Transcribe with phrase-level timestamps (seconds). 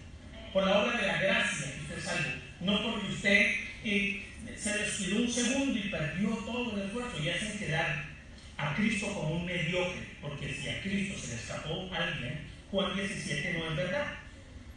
[0.52, 4.78] por la obra de la gracia que usted es salvo, no porque usted eh, se
[4.78, 8.04] descuidó un segundo y perdió todo el esfuerzo y hacen quedar
[8.56, 12.40] a Cristo como un mediocre, porque si a Cristo se le escapó alguien,
[12.70, 14.06] Juan 17 no es verdad.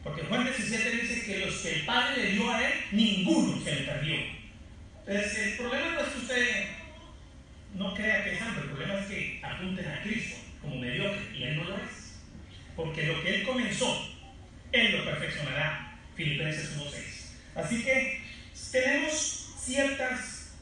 [0.04, 3.76] Porque Juan 17 dice que los que el Padre le dio a él, ninguno se
[3.76, 4.37] le perdió.
[5.08, 6.66] Entonces, el problema no es que usted
[7.76, 11.44] no crea que es santo, el problema es que apunten a Cristo como mediocre y
[11.44, 12.20] Él no lo es.
[12.76, 14.16] Porque lo que Él comenzó,
[14.74, 15.98] Él lo perfeccionará.
[16.16, 17.64] Filipenses 1.6.
[17.64, 18.22] Así que
[18.72, 20.56] tenemos ciertas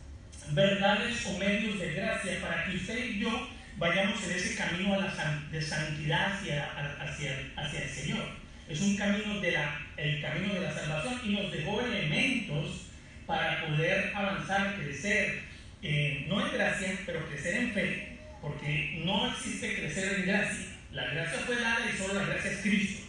[0.52, 4.98] verdades o medios de gracia para que usted y yo vayamos en ese camino a
[4.98, 8.26] la de santidad hacia, hacia, hacia el Señor.
[8.68, 12.85] Es un camino de la, el camino de la salvación y nos dejó elementos
[13.26, 15.42] para poder avanzar, crecer,
[15.82, 20.66] eh, no en gracia, pero crecer en fe, porque no existe crecer en gracia.
[20.92, 23.04] La gracia fue dada y solo la gracia es Cristo.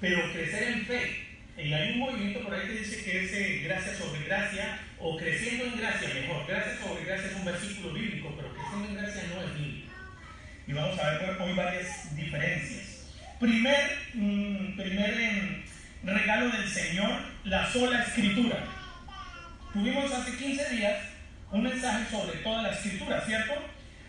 [0.00, 1.26] Pero crecer en fe,
[1.58, 5.16] y hay un movimiento por ahí que dice que es eh, gracia sobre gracia, o
[5.16, 6.46] creciendo en gracia, mejor.
[6.46, 9.92] Gracia sobre gracia es un versículo bíblico, pero creciendo en gracia no es bíblico.
[10.66, 13.14] Y vamos a ver hoy varias diferencias.
[13.40, 15.62] Primer, mm, primer em,
[16.04, 18.64] regalo del Señor, la sola escritura.
[19.76, 20.96] Tuvimos hace 15 días
[21.52, 23.52] un mensaje sobre toda la escritura, ¿cierto?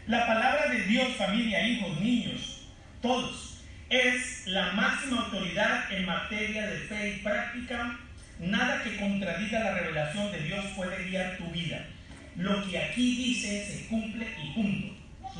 [0.07, 2.69] La palabra de Dios, familia, hijos, niños,
[3.01, 7.99] todos, es la máxima autoridad en materia de fe y práctica.
[8.39, 11.85] Nada que contradiga la revelación de Dios puede guiar tu vida.
[12.37, 14.95] Lo que aquí dice se cumple y punto.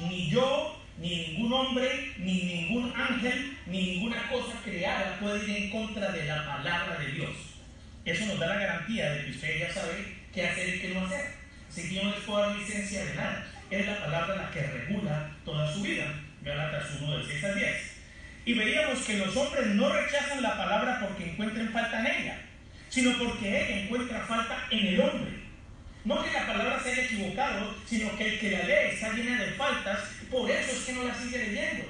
[0.10, 5.70] Ni yo, ni ningún hombre, ni ningún ángel, ni ninguna cosa creada puede ir en
[5.70, 7.32] contra de la palabra de Dios.
[8.04, 11.04] Eso nos da la garantía de que usted ya sabe qué hacer y qué no
[11.04, 11.32] hacer.
[11.70, 13.48] Si yo no les puedo dar licencia de nada.
[13.72, 16.14] Es la palabra la que regula toda su vida.
[16.44, 17.98] Galatas 1 del 6 al 10.
[18.46, 22.42] Y veíamos que los hombres no rechazan la palabra porque encuentren falta en ella,
[22.88, 25.32] sino porque ella encuentra falta en el hombre.
[26.06, 29.44] No que la palabra se haya equivocado, sino que el que la lee está llena
[29.44, 30.00] de faltas,
[30.32, 31.86] por eso es que no la sigue leyendo,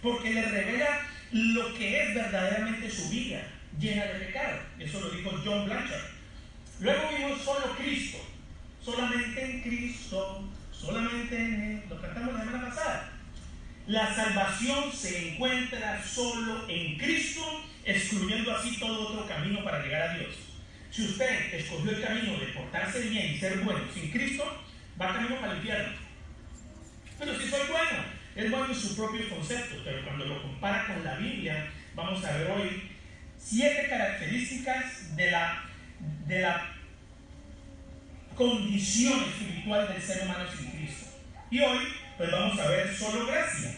[0.00, 1.00] porque le revela
[1.32, 3.42] lo que es verdaderamente su vida,
[3.78, 4.60] llena de pecado.
[4.78, 6.17] Eso lo dijo John Blanchard.
[6.80, 8.18] Luego vimos solo Cristo,
[8.80, 11.84] solamente en Cristo, solamente en.
[11.88, 13.12] Lo cantamos la semana pasada.
[13.88, 17.42] La salvación se encuentra solo en Cristo,
[17.84, 20.34] excluyendo así todo otro camino para llegar a Dios.
[20.90, 24.44] Si usted escogió el camino de portarse bien y ser bueno sin Cristo,
[25.00, 25.96] va camino para el infierno.
[27.18, 28.04] Pero si soy bueno,
[28.36, 32.36] es bueno en sus propios conceptos, pero cuando lo compara con la Biblia, vamos a
[32.36, 32.90] ver hoy
[33.36, 35.64] siete características de la
[36.26, 36.77] de la
[38.38, 41.06] condición espiritual del ser humano sin Cristo.
[41.50, 41.78] Y hoy,
[42.16, 43.74] pues vamos a ver solo gracia.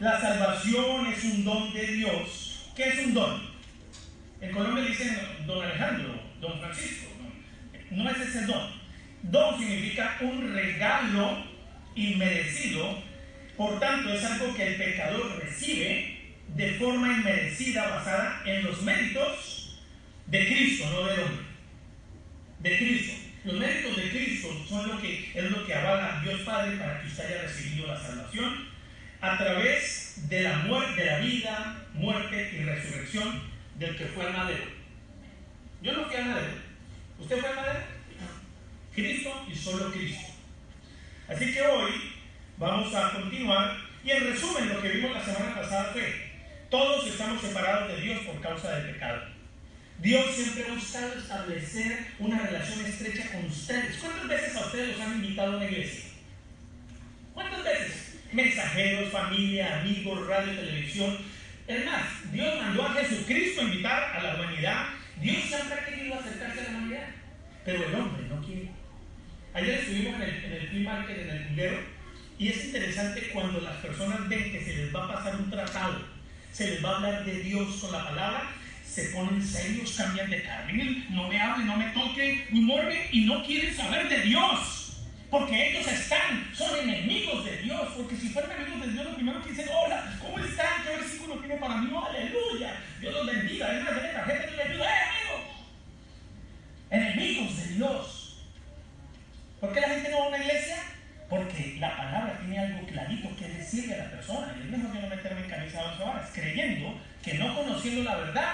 [0.00, 2.70] La salvación es un don de Dios.
[2.74, 3.52] ¿Qué es un don?
[4.40, 7.10] En Colombia dicen don Alejandro, don Francisco.
[7.90, 8.82] no es ese don.
[9.24, 11.44] Don significa un regalo
[11.94, 12.98] inmerecido,
[13.58, 16.18] por tanto es algo que el pecador recibe
[16.48, 19.78] de forma inmerecida basada en los méritos
[20.26, 21.44] de Cristo, no del hombre.
[22.60, 23.21] De Cristo.
[23.44, 27.00] Los méritos de Cristo son lo que es lo que avala a Dios Padre para
[27.00, 28.68] que usted haya recibido la salvación
[29.20, 33.42] a través de la muerte, de la vida, muerte y resurrección
[33.78, 34.64] del que fue al madero.
[35.82, 36.54] Yo no fui al madero.
[37.18, 37.80] ¿Usted fue al madero?
[38.94, 40.32] Cristo y solo Cristo.
[41.28, 41.90] Así que hoy
[42.58, 46.30] vamos a continuar y en resumen lo que vimos la semana pasada fue
[46.70, 49.31] todos estamos separados de Dios por causa del pecado.
[50.02, 53.98] Dios siempre ha buscado establecer una relación estrecha con ustedes.
[53.98, 56.10] ¿Cuántas veces a ustedes los han invitado a una iglesia?
[57.32, 58.18] ¿Cuántas veces?
[58.32, 61.18] Mensajeros, familia, amigos, radio, televisión.
[61.68, 64.86] Es más, Dios mandó a Jesucristo a invitar a la humanidad.
[65.20, 67.08] Dios siempre ha querido acercarse a la humanidad.
[67.64, 68.70] Pero el hombre no quiere.
[69.54, 71.78] Ayer estuvimos en el, en el free market, en el dinero,
[72.40, 76.22] y es interesante cuando las personas ven que se les va a pasar un tratado
[76.52, 78.50] se les va a hablar de Dios con la palabra,
[78.92, 83.24] se ponen serios, cambian de carril, no me hablen, no me toquen, ni muerde y
[83.24, 84.98] no quieren saber de Dios.
[85.30, 87.88] Porque ellos están, son enemigos de Dios.
[87.96, 90.82] Porque si fueran enemigos de Dios, lo primero que dicen, hola, ¿cómo están?
[90.84, 91.90] ¿Qué versículo tiene para mí?
[91.90, 92.76] Oh, aleluya.
[93.00, 93.74] Dios los bendiga.
[93.74, 94.84] Es más, de tarjeta que le ayuda.
[94.84, 95.46] ¡Eh, amigos!
[96.90, 98.44] Enemigos de Dios.
[99.58, 100.76] ¿Por qué la gente no va a una iglesia?
[101.30, 104.54] Porque la palabra tiene algo clarito que decirle a la persona.
[104.58, 108.02] Y es mejor que no meterme en camisa de once varas, creyendo que no conociendo
[108.02, 108.52] la verdad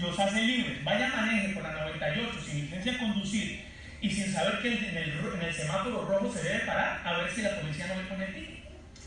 [0.00, 0.84] los hace libres.
[0.84, 3.64] Vaya maneje por la 98 sin licencia de conducir
[4.00, 7.60] y sin saber que en el, semáforo rojo se debe parar a ver si la
[7.60, 8.62] policía no le pone el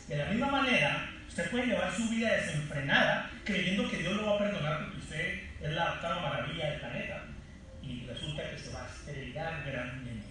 [0.08, 4.34] De la misma manera, usted puede llevar su vida desenfrenada creyendo que Dios lo va
[4.36, 7.24] a perdonar porque usted es la octava maravilla del planeta
[7.82, 10.26] y resulta que se va a esterilizar grandemente.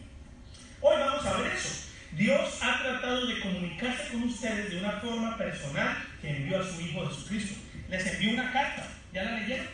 [0.81, 1.89] Hoy vamos a ver eso.
[2.13, 6.81] Dios ha tratado de comunicarse con ustedes de una forma personal que envió a su
[6.81, 7.59] Hijo Jesucristo.
[7.87, 9.67] Les envió una carta, ¿ya la leyeron?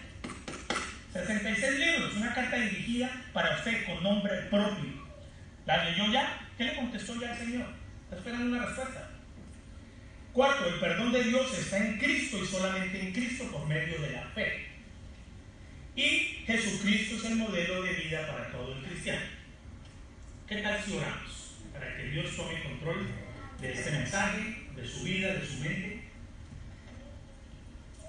[1.13, 5.05] 66 libros, una carta dirigida para usted con nombre propio.
[5.66, 6.48] ¿La leyó ya?
[6.58, 7.68] ¿Qué le contestó ya el Señor?
[8.04, 9.10] Está esperando una respuesta.
[10.34, 14.12] Cuarto, el perdón de Dios está en Cristo y solamente en Cristo por medio de
[14.12, 14.68] la fe.
[15.96, 16.10] Y
[16.46, 19.26] Jesucristo es el modelo de vida para todo el cristiano.
[20.48, 21.46] ¿Qué tal si oramos?
[21.76, 23.08] para que Dios tome control
[23.62, 26.00] de este mensaje, de su vida, de su mente.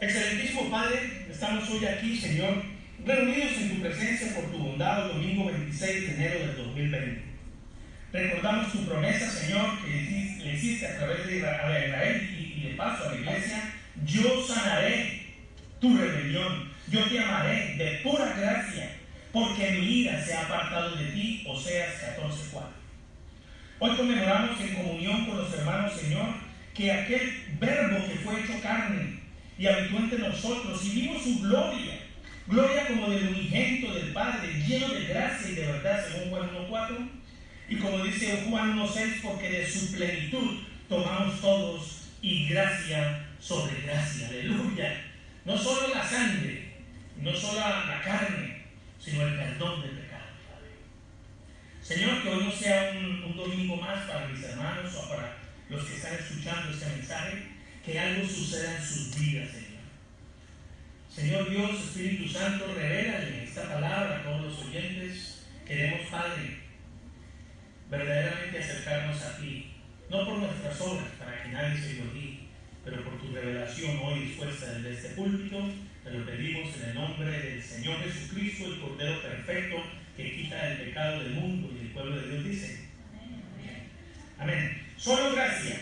[0.00, 2.62] Excelentísimo Padre, estamos hoy aquí, Señor,
[3.04, 7.35] reunidos en tu presencia por tu bondad domingo 26 de enero del 2020.
[8.16, 9.90] Recordamos tu promesa, Señor, que
[10.42, 13.74] le hiciste a través de Israel y, de paso a la iglesia.
[14.06, 15.20] Yo sanaré
[15.82, 18.96] tu rebelión, yo te amaré de pura gracia,
[19.34, 22.62] porque mi ira se ha apartado de ti, Oseas 14:4.
[23.80, 26.28] Hoy conmemoramos en comunión con los hermanos, Señor,
[26.74, 29.20] que aquel verbo que fue hecho carne
[29.58, 31.98] y habitó entre nosotros y vimos su gloria,
[32.46, 37.15] gloria como del unigénito del Padre, lleno de gracia y de verdad, según Juan 1.4,
[37.68, 44.28] y como dice Juan 1.6, porque de su plenitud tomamos todos y gracia sobre gracia,
[44.28, 45.02] aleluya.
[45.44, 46.74] No solo la sangre,
[47.18, 48.64] no solo la carne,
[48.98, 50.24] sino el perdón del pecado.
[51.82, 55.36] Señor, que hoy no sea un, domingo más para mis hermanos o para
[55.68, 57.42] los que están escuchando este mensaje,
[57.84, 59.66] que algo suceda en sus vidas, Señor.
[61.14, 65.46] Señor Dios, Espíritu Santo, revélale esta palabra a todos los oyentes.
[65.66, 66.65] Queremos, Padre,
[67.90, 69.72] verdaderamente acercarnos a ti,
[70.10, 72.38] no por nuestras obras, para que nadie se gloríe,
[72.84, 75.70] pero por tu revelación hoy dispuesta desde este púlpito,
[76.04, 79.82] te lo pedimos en el nombre del Señor Jesucristo, el Cordero Perfecto,
[80.16, 82.86] que quita el pecado del mundo y el pueblo de Dios dice.
[84.38, 84.82] Amén.
[84.96, 85.80] Solo gracia.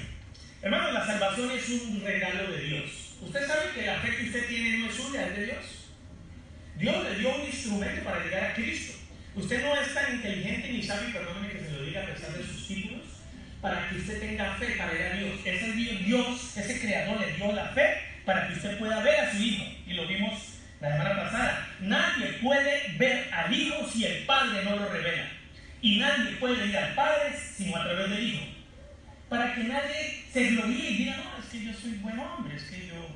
[0.63, 3.17] Hermano, la salvación es un regalo de Dios.
[3.21, 5.91] Usted sabe que la fe que usted tiene no es suya, es de Dios.
[6.79, 8.94] Dios le dio un instrumento para llegar a Cristo.
[9.37, 12.45] Usted no es tan inteligente ni sabe, perdóneme que se lo diga a pesar de
[12.45, 13.03] sus títulos,
[13.61, 15.41] para que usted tenga fe para ir a Dios.
[15.45, 19.43] Ese Dios, ese creador le dio la fe para que usted pueda ver a su
[19.43, 19.65] hijo.
[19.87, 24.77] Y lo vimos la semana pasada, nadie puede ver al Hijo si el Padre no
[24.77, 25.29] lo revela.
[25.81, 28.45] Y nadie puede ir al Padre sino a través del Hijo.
[29.29, 32.65] Para que nadie se gloríe y diga, no, es que yo soy buen hombre, es
[32.65, 33.09] que yo...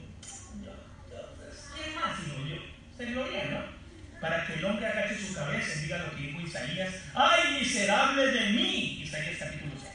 [1.74, 2.62] ¿Quién más sino yo?
[2.96, 3.77] Se gloria, ¿no?
[4.20, 8.26] Para que el hombre agache su cabeza y diga lo que dijo Isaías, ¡ay, miserable
[8.26, 9.02] de mí!
[9.02, 9.92] Isaías capítulo 6.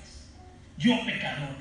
[0.78, 1.56] Yo pecador.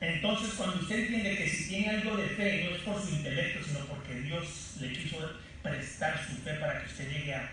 [0.00, 3.64] Entonces, cuando usted entiende que si tiene algo de fe, no es por su intelecto,
[3.64, 5.16] sino porque Dios le quiso
[5.62, 7.50] prestar su fe para que usted llegue a,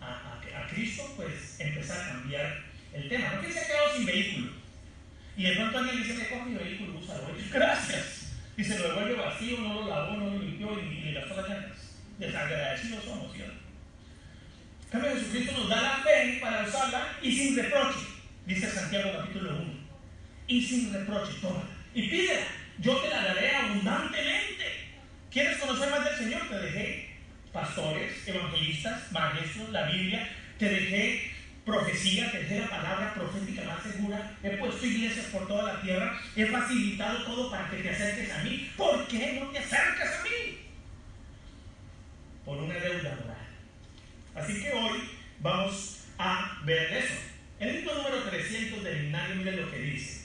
[0.00, 3.32] a, a, Cristo, pues empezar a cambiar el tema.
[3.32, 4.52] ¿Por qué se ha quedado sin vehículo?
[5.36, 7.28] Y de pronto alguien dice, me coge mi vehículo, úsalo.
[7.52, 8.32] Gracias.
[8.56, 11.48] Y se lo devuelve vacío, no lo lavó, no lo limpió y, le gastó las
[11.48, 11.78] llantas.
[12.18, 13.04] Desagradecidos
[13.34, 13.52] ¿cierto?
[14.84, 18.00] En cambio, Jesucristo nos da la fe para usarla y sin reproche,
[18.44, 19.72] dice Santiago capítulo 1.
[20.48, 21.62] Y sin reproche, toma.
[21.94, 22.46] Y pídela,
[22.78, 24.64] yo te la daré abundantemente.
[25.30, 26.48] ¿Quieres conocer más del Señor?
[26.48, 27.16] Te dejé
[27.52, 30.28] pastores, evangelistas, maestros, la Biblia,
[30.58, 31.32] te dejé
[31.64, 36.20] profecía, te dejé la palabra profética más segura, he puesto iglesias por toda la tierra,
[36.34, 38.70] he facilitado todo para que te acerques a mí.
[38.76, 40.61] ¿Por qué no te acercas a mí?
[42.44, 43.46] Por una deuda moral.
[44.34, 45.00] Así que hoy
[45.40, 47.14] vamos a ver eso.
[47.60, 50.22] El libro número 300 del himnario, mire lo que dice.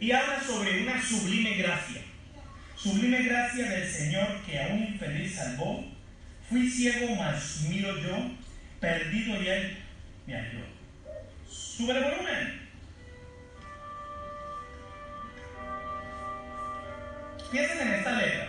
[0.00, 2.02] y habla sobre una sublime gracia.
[2.76, 5.84] Sublime gracia del Señor que a un infeliz salvó.
[6.48, 8.30] Fui ciego, mas miro yo,
[8.80, 9.76] perdido y él
[10.26, 10.64] me halló.
[11.50, 12.67] Sube el volumen.
[17.50, 18.48] Piensen en esta letra.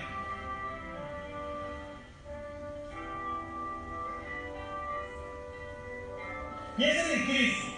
[6.75, 7.68] Piensen en Cristo.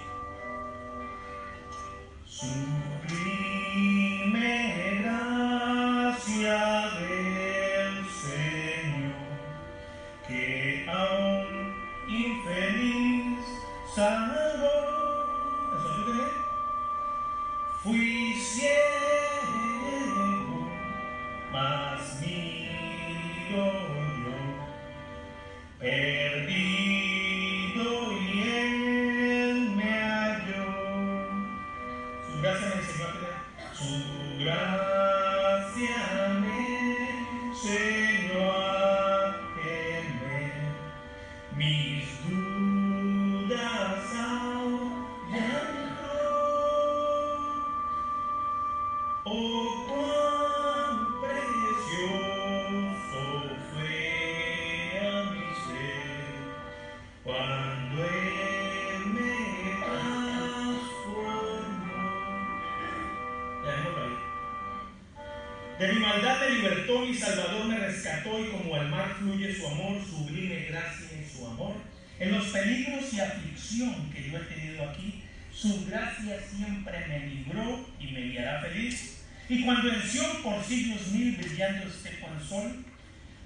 [67.05, 71.47] Mi Salvador me rescató y como al mar fluye su amor, sublime gracia en su
[71.47, 71.75] amor.
[72.19, 77.87] En los peligros y aflicción que yo he tenido aquí, su gracia siempre me libró
[77.99, 79.23] y me guiará feliz.
[79.49, 82.85] Y cuando en Sion por siglos mil brillando esté cual sol,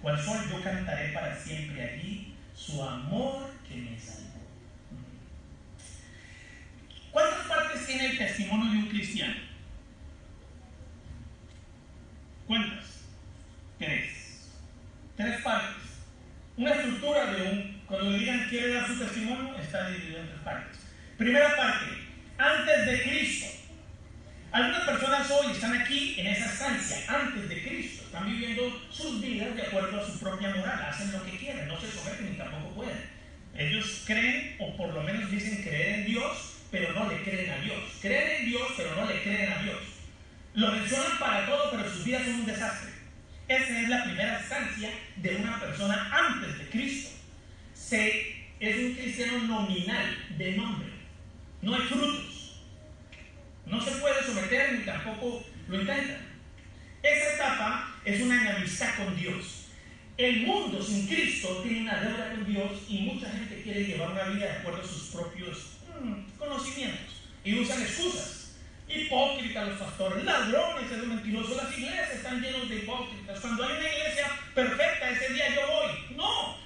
[0.01, 4.25] cual sol yo cantaré para siempre allí su amor que me salvó.
[7.11, 9.35] ¿Cuántas partes tiene el testimonio de un cristiano?
[12.45, 12.85] ¿Cuántas?
[13.79, 14.49] Tres.
[15.17, 15.83] Tres partes.
[16.57, 20.77] Una estructura de un, cuando le digan quiere dar su testimonio, dividido en tres partes.
[21.17, 21.85] Primera parte,
[22.37, 23.45] antes de Cristo.
[24.51, 28.03] Algunas personas hoy están aquí en esa estancia, antes de Cristo.
[28.05, 31.79] Están viviendo sus vidas de acuerdo a su propia moral, hacen lo que quieren, no
[31.79, 33.15] se someten ni tampoco pueden.
[33.57, 37.57] Ellos creen, o por lo menos dicen creer en Dios, pero no le creen a
[37.57, 37.79] Dios.
[38.01, 39.79] Creen en Dios, pero no le creen a Dios.
[40.53, 42.91] Lo mencionan para todo, pero sus vidas son un desastre.
[43.47, 47.09] Esa es la primera instancia de una persona antes de Cristo.
[47.73, 48.95] Se, es un
[49.47, 50.89] nominal, de nombre.
[51.61, 52.61] No hay frutos.
[53.65, 56.19] No se puede someter ni tampoco lo intenta.
[57.01, 59.67] Esa etapa es una enemistad con Dios.
[60.17, 64.23] El mundo sin Cristo tiene una deuda con Dios y mucha gente quiere llevar una
[64.25, 68.45] vida de acuerdo a sus propios mm, conocimientos y usan excusas
[68.87, 71.55] hipócritas los pastores, ladrones, es mentiroso.
[71.55, 73.39] Las iglesias están llenas de hipócritas.
[73.39, 76.15] Cuando hay una iglesia perfecta, ese día yo voy.
[76.15, 76.64] No.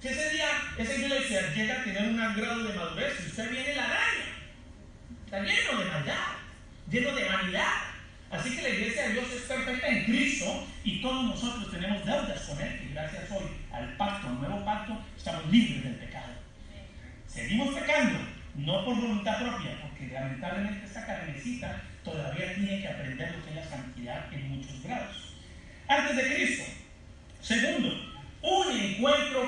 [0.00, 0.46] Si ese día
[0.78, 4.24] esa iglesia llega a tener un grado de madurez, si usted viene la araña,
[5.26, 6.26] está lleno de maldad,
[6.90, 7.72] lleno de vanidad.
[8.30, 12.40] Así que la iglesia de Dios es perfecta en Cristo y todos nosotros tenemos deudas
[12.42, 12.80] con Él.
[12.82, 16.32] Y gracias hoy al pacto, al nuevo pacto, estamos libres del pecado.
[17.26, 18.20] Seguimos pecando,
[18.54, 23.56] no por voluntad propia, porque lamentablemente esta carnecita todavía tiene que aprender lo que es
[23.56, 25.34] la santidad en muchos grados.
[25.86, 26.64] Antes de Cristo.
[27.42, 27.99] Segundo,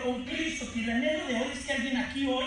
[0.02, 2.46] con Cristo, que el anhelo de hoy es que alguien aquí hoy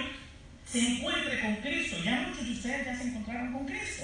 [0.66, 1.98] se encuentre con Cristo.
[2.04, 4.04] Ya muchos de ustedes ya se encontraron con Cristo.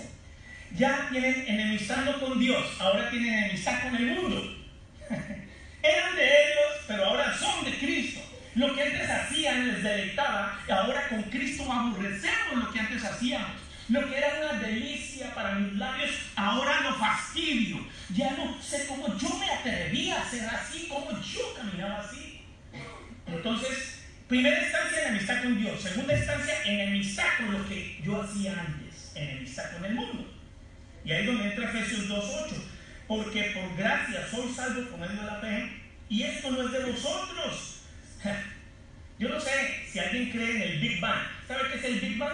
[0.75, 4.57] Ya tienen enemistando con Dios, ahora tienen enemistad con el mundo.
[5.83, 8.21] Eran de ellos, pero ahora son de Cristo.
[8.55, 13.51] Lo que antes hacían les deleitaba ahora con Cristo aborrecemos lo que antes hacíamos.
[13.89, 17.85] Lo que era una delicia para mis labios, ahora lo fastidio.
[18.13, 22.20] Ya no sé cómo yo me atrevía a ser así, cómo yo caminaba así.
[23.33, 25.81] Entonces, primera instancia, enemistad con Dios.
[25.81, 30.31] Segunda instancia, enemistad con lo que yo hacía antes, enemistad con el mundo.
[31.03, 32.53] Y ahí es donde entra Efesios 2.8.
[33.07, 35.69] Porque por gracia soy salvo por medio de la fe.
[36.09, 37.81] Y esto no es de vosotros.
[39.19, 39.51] Yo no sé
[39.87, 41.21] si alguien cree en el Big Bang.
[41.47, 42.33] ¿Sabe qué es el Big Bang?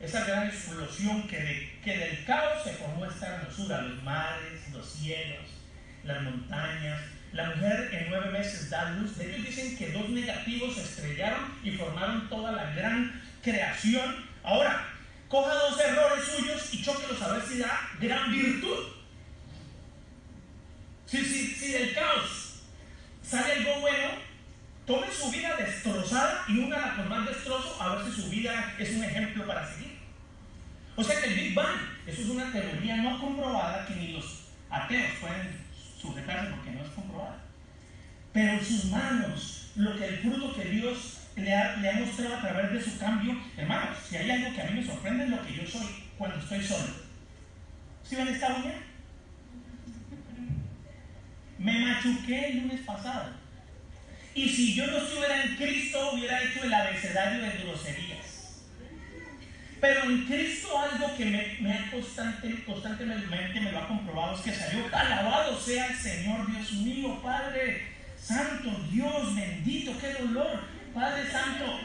[0.00, 3.82] Esa gran explosión que, que del caos se formó esta hermosura.
[3.82, 5.46] Los mares, los cielos,
[6.04, 7.00] las montañas.
[7.32, 9.16] La mujer en nueve meses da luz.
[9.16, 14.26] De ellos dicen que dos negativos se estrellaron y formaron toda la gran creación.
[14.42, 14.86] Ahora,
[15.28, 18.78] coja dos errores suyos y choquelos a ver si da gran virtud.
[21.06, 22.62] Si, si, si del caos
[23.22, 24.08] sale algo bueno,
[24.86, 28.90] tome su vida destrozada y únala con más destrozo a ver si su vida es
[28.90, 29.98] un ejemplo para seguir.
[30.96, 34.44] O sea que el Big Bang, eso es una teoría no comprobada que ni los
[34.70, 35.67] ateos pueden
[36.00, 37.38] sujetarse porque no es comprobada.
[38.32, 42.72] Pero en sus manos, lo que el fruto que Dios le ha, mostrado a través
[42.72, 43.36] de su cambio.
[43.56, 45.86] Hermanos, si hay algo que a mí me sorprende es lo que yo soy
[46.16, 46.92] cuando estoy solo.
[48.02, 48.74] ¿Sí ven esta uña?
[51.58, 53.32] Me machuqué el lunes pasado.
[54.34, 58.17] Y si yo no estuviera en Cristo, hubiera hecho el abecedario de groserías.
[59.80, 64.52] Pero en Cristo algo que me, ha constante, constantemente me lo ha comprobado es que
[64.52, 67.86] salió, alabado sea el Señor, Dios mío, Padre
[68.20, 70.60] Santo, Dios bendito, qué dolor
[70.92, 71.80] Padre Santo.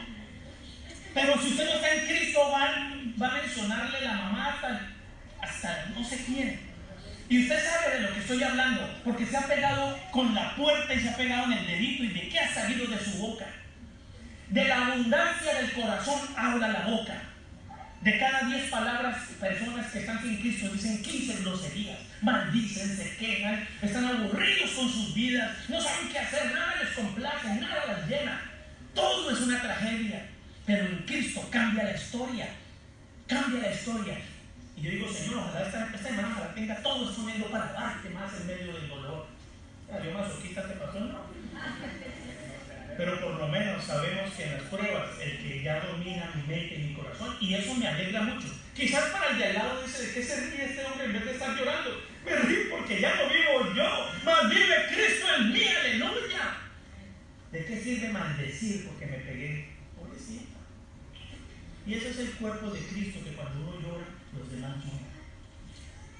[1.12, 4.90] Pero si usted no está en Cristo, va, a mencionarle la mamá hasta,
[5.40, 6.60] hasta no sé quién.
[7.28, 10.92] Y usted sabe de lo que estoy hablando, porque se ha pegado con la puerta
[10.92, 13.46] y se ha pegado en el dedito y de qué ha salido de su boca.
[14.48, 17.33] De la abundancia del corazón habla la boca.
[18.04, 23.66] De cada diez palabras, personas que están sin Cristo dicen 15 groserías, maldicen, se quejan,
[23.80, 28.42] están aburridos con sus vidas, no saben qué hacer, nada les complace, nada les llena.
[28.94, 30.26] Todo es una tragedia,
[30.66, 32.48] pero en Cristo cambia la historia.
[33.26, 34.18] Cambia la historia.
[34.76, 38.30] Y yo digo, Señor, ojalá esta, esta hermana la tenga todos poniendo para darte más
[38.38, 39.28] en medio del dolor.
[40.04, 41.24] Yo masoquista te pasó, no.
[42.96, 46.74] Pero por lo menos sabemos que en las pruebas el que ya domina mi mente
[46.76, 48.48] y mi corazón, y eso me alegra mucho.
[48.74, 51.24] Quizás para el de al lado dice, ¿de qué se ríe este hombre en vez
[51.24, 52.02] de estar llorando?
[52.24, 56.56] Me río porque ya no vivo yo, más vive Cristo en mí, aleluya.
[57.50, 59.68] ¿De qué sirve maldecir porque me pegué?
[59.96, 60.58] Pobrecita.
[61.86, 65.14] Y ese es el cuerpo de Cristo que cuando uno llora, los demás lloran.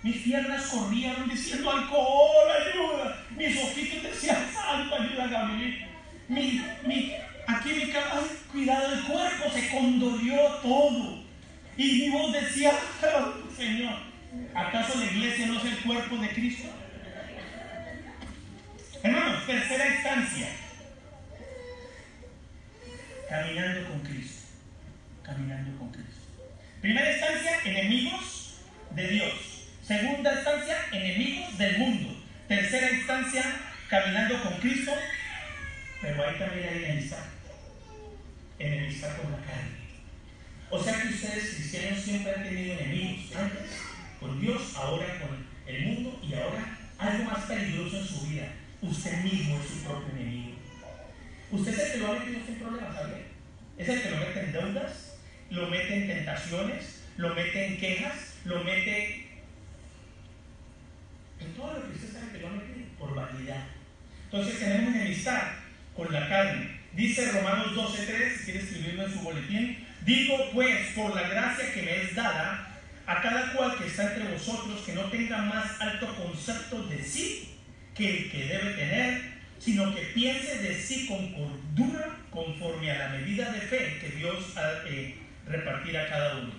[0.02, 3.24] Mis piernas corrieron diciendo alcohol, ayuda.
[3.36, 5.93] Mis ojitos decían santo, ayuda, Gabriel.
[6.34, 7.14] Mi, mi,
[7.46, 8.20] aquí mi cara,
[8.50, 11.22] cuidado, el cuerpo se condolió todo.
[11.76, 12.72] Y mi voz decía,
[13.56, 13.94] Señor,
[14.52, 16.68] ¿acaso la iglesia no es el cuerpo de Cristo?
[19.02, 20.48] Hermanos, tercera instancia
[23.28, 24.42] caminando con Cristo.
[25.22, 26.20] Caminando con Cristo.
[26.80, 29.68] Primera instancia, enemigos de Dios.
[29.82, 32.16] Segunda instancia, enemigos del mundo.
[32.48, 33.44] Tercera instancia,
[33.88, 34.92] caminando con Cristo.
[36.04, 37.24] Pero ahí también hay enemistad.
[38.58, 39.72] Enemistad con la carne.
[40.68, 43.34] O sea que ustedes cristianos siempre han tenido enemigos.
[43.34, 43.70] Antes
[44.20, 48.52] con Dios, ahora con el mundo y ahora algo más peligroso en su vida.
[48.82, 50.58] Usted mismo es su propio enemigo.
[51.50, 53.24] Usted es el que lo ha metido sin problemas, ¿sabe?
[53.78, 55.16] Es el que lo mete en deudas,
[55.50, 59.26] lo mete en tentaciones, lo mete en quejas, lo mete
[61.40, 63.64] en todo lo que usted sabe que lo mete por vanidad.
[64.26, 65.63] Entonces tenemos enemistad
[65.96, 66.80] con la carne.
[66.92, 71.82] Dice Romanos 12:3, si quiere escribirlo en su boletín, digo pues por la gracia que
[71.82, 76.14] me es dada a cada cual que está entre vosotros que no tenga más alto
[76.16, 77.50] concepto de sí
[77.94, 83.08] que el que debe tener sino que piense de sí con cordura conforme a la
[83.08, 86.52] medida de fe que Dios ha eh, repartir a cada uno.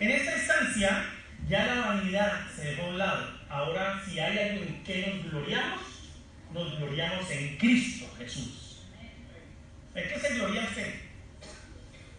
[0.00, 1.04] En esta instancia,
[1.48, 3.30] ya la vanidad se dejó a un lado.
[3.48, 5.80] Ahora, si hay algo en que nos gloriamos,
[6.52, 8.82] nos gloriamos en Cristo Jesús.
[9.94, 10.94] ¿En qué se gloria usted?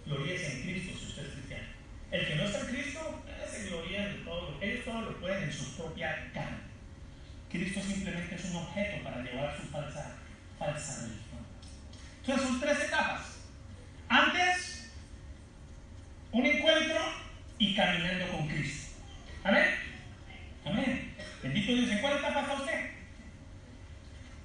[0.05, 1.67] Gloríese en Cristo si usted es cristiano.
[2.11, 4.57] El que no está en Cristo, se gloria de todo.
[4.61, 6.57] Ellos todo lo pueden en su propia carne.
[7.51, 10.17] Cristo simplemente es un objeto para llevar su falsa,
[10.57, 11.45] falsa religión.
[12.21, 13.37] Entonces son tres etapas.
[14.09, 14.91] Antes,
[16.31, 16.99] un encuentro
[17.59, 18.95] y caminando con Cristo.
[19.43, 19.65] Amén.
[20.65, 21.15] Amén.
[21.41, 21.91] Bendito Dios.
[21.91, 22.92] ¿En cuál etapa está usted?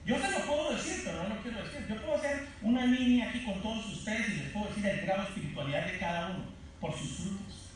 [0.04, 1.86] Yo se lo puedo decir, pero no lo quiero decir.
[1.88, 5.22] Yo puedo hacer una línea aquí con todos ustedes y les puedo decir el grado
[5.22, 6.44] de espiritualidad de cada uno
[6.80, 7.70] por sus frutos.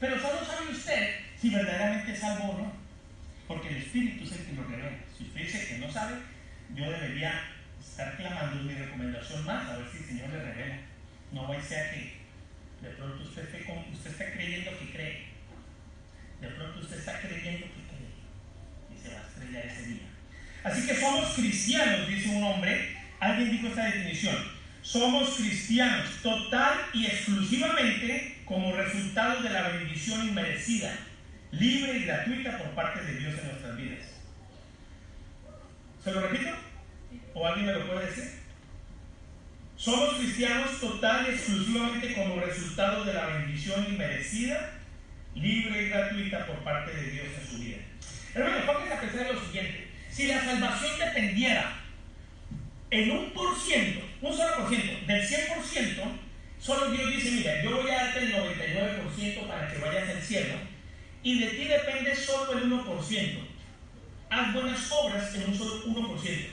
[0.00, 2.72] Pero solo sabe usted si verdaderamente es salvo o no.
[3.48, 4.98] Porque el Espíritu es el que lo revela.
[5.16, 6.16] Si usted dice que no sabe,
[6.74, 7.42] yo debería
[7.80, 10.78] estar clamando mi recomendación más, a ver si el Señor le revela.
[11.32, 12.16] No vaya a ser que
[12.82, 15.24] de pronto usted esté, usted está creyendo que cree.
[16.40, 18.94] De pronto usted está creyendo que cree.
[18.94, 20.15] Y se va a estrellar ese día.
[20.66, 22.96] Así que somos cristianos, dice un hombre.
[23.20, 24.36] Alguien dijo esta definición.
[24.82, 30.92] Somos cristianos total y exclusivamente como resultado de la bendición inmerecida,
[31.52, 34.04] libre y gratuita por parte de Dios en nuestras vidas.
[36.02, 36.50] ¿Se lo repito?
[37.34, 38.24] ¿O alguien me lo puede decir?
[39.76, 44.72] Somos cristianos total y exclusivamente como resultado de la bendición inmerecida,
[45.36, 47.78] libre y gratuita por parte de Dios en su vida.
[48.34, 49.85] Hermano, pónganse a pensar en lo siguiente.
[50.16, 51.76] Si la salvación dependiera
[52.90, 56.02] en un por ciento, un solo por ciento, del 100%,
[56.58, 60.54] solo Dios dice, mira, yo voy a darte el 99% para que vayas al cielo,
[61.22, 63.56] y de ti depende solo el 1%
[64.30, 66.46] haz buenas obras en un solo 1%.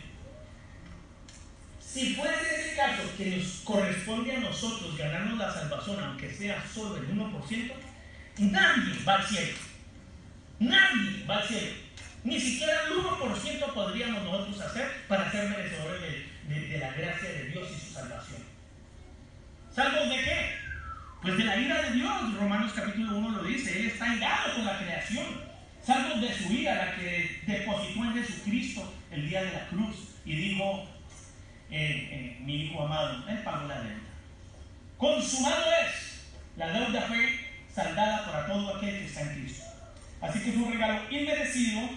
[1.80, 6.98] Si fuese ese caso que nos corresponde a nosotros ganarnos la salvación, aunque sea solo
[6.98, 7.72] el 1%,
[8.40, 9.54] nadie va al cielo.
[10.60, 11.83] Nadie va al cielo.
[12.24, 16.02] Ni siquiera el 1% podríamos nosotros hacer para ser merecedores
[16.48, 18.42] de, la gracia de Dios y su salvación.
[19.76, 20.56] ¿Salvos de qué?
[21.22, 22.38] Pues de la ira de Dios.
[22.38, 23.78] Romanos capítulo 1 lo dice.
[23.78, 25.26] Él está engado con la creación
[25.86, 30.36] salvos de su ira, la que depositó en Jesucristo el día de la cruz y
[30.36, 30.86] dijo,
[31.70, 34.00] eh, eh, mi hijo amado, él pagó la deuda.
[34.98, 37.40] Consumado es, la deuda fue
[37.74, 39.66] saldada para todo aquel que está en Cristo.
[40.22, 41.90] Así que es un regalo inmerecido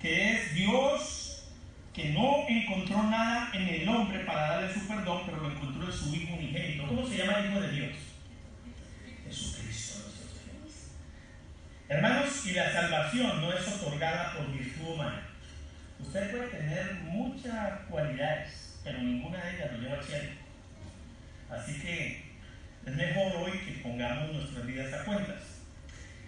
[0.00, 1.44] que es Dios
[1.92, 5.92] que no encontró nada en el hombre para darle su perdón, pero lo encontró en
[5.92, 6.86] su Hijo unigénito.
[6.86, 7.90] ¿Cómo se llama el Hijo de Dios?
[11.88, 15.22] Hermanos, y la salvación no es otorgada por virtud humana.
[16.00, 20.30] Usted puede tener muchas cualidades, pero ninguna de ellas lo lleva al cielo.
[21.48, 22.24] Así que
[22.84, 25.55] es mejor hoy que pongamos nuestras vidas a cuentas.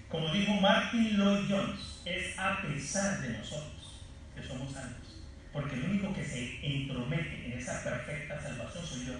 [0.08, 4.00] Como dijo Martin Lloyd Jones, es a pesar de nosotros
[4.34, 5.22] que somos salvos.
[5.52, 9.14] Porque el único que se entromete en esa perfecta salvación soy yo.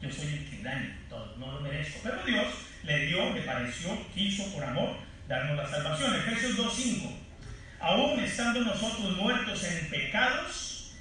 [0.00, 2.00] Yo soy el que daña todo, no lo merezco.
[2.02, 2.46] Pero Dios
[2.82, 4.96] le dio, le pareció, quiso por amor
[5.26, 6.14] darnos la salvación.
[6.14, 7.10] Efesios 2.5.
[7.80, 10.94] Aún estando nosotros muertos en pecados,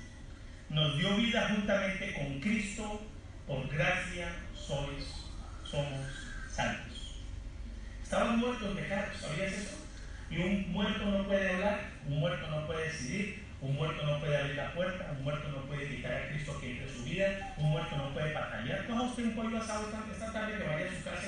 [0.69, 3.01] nos dio vida juntamente con Cristo,
[3.47, 5.05] por gracia sois,
[5.63, 6.05] somos
[6.49, 6.94] salvos.
[8.15, 9.75] Estábamos muertos en pecados, ¿sabías eso?
[10.31, 14.37] Y un muerto no puede hablar, un muerto no puede decidir, un muerto no puede
[14.37, 17.71] abrir la puerta, un muerto no puede invitar a Cristo que entre su vida, un
[17.71, 18.87] muerto no puede batallar.
[18.87, 21.27] ¿Cómo usted un pollo asado esta tarde que vaya a su casa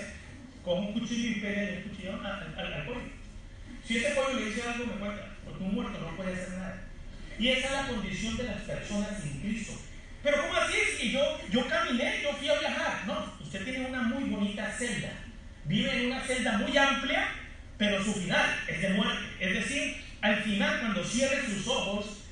[0.64, 3.02] con un cuchillo y pegue un cuchillo al, al, pollo.
[3.86, 6.84] Si ese pollo le dice algo, me cuenta, porque un muerto no puede hacer nada.
[7.38, 9.74] Y esa es la condición de las personas sin Cristo.
[10.24, 10.78] Pero ¿cómo así?
[10.98, 13.06] Si yo, yo caminé, yo fui a viajar.
[13.06, 15.27] No, usted tiene una muy bonita celda.
[15.68, 17.28] Vive en una celda muy amplia,
[17.78, 19.24] pero su final es de muerte.
[19.40, 22.24] Es decir, al final, cuando cierre sus ojos,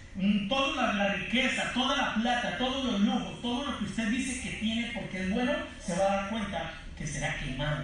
[0.47, 4.41] toda la, la, riqueza, toda la plata, todos los lujos, todo lo que usted dice
[4.41, 5.53] que tiene porque es bueno,
[5.85, 7.83] se va a dar cuenta que será quemado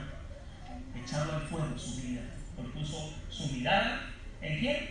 [1.03, 2.21] echado al fuego su vida,
[2.55, 4.09] porque puso su mirada
[4.41, 4.89] en quién?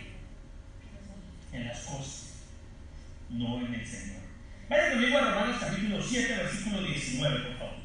[1.53, 2.43] En las cosas,
[3.29, 4.21] no en el Señor.
[4.69, 7.75] Vayan conmigo a Romanos capítulo 7, versículo 19, por favor.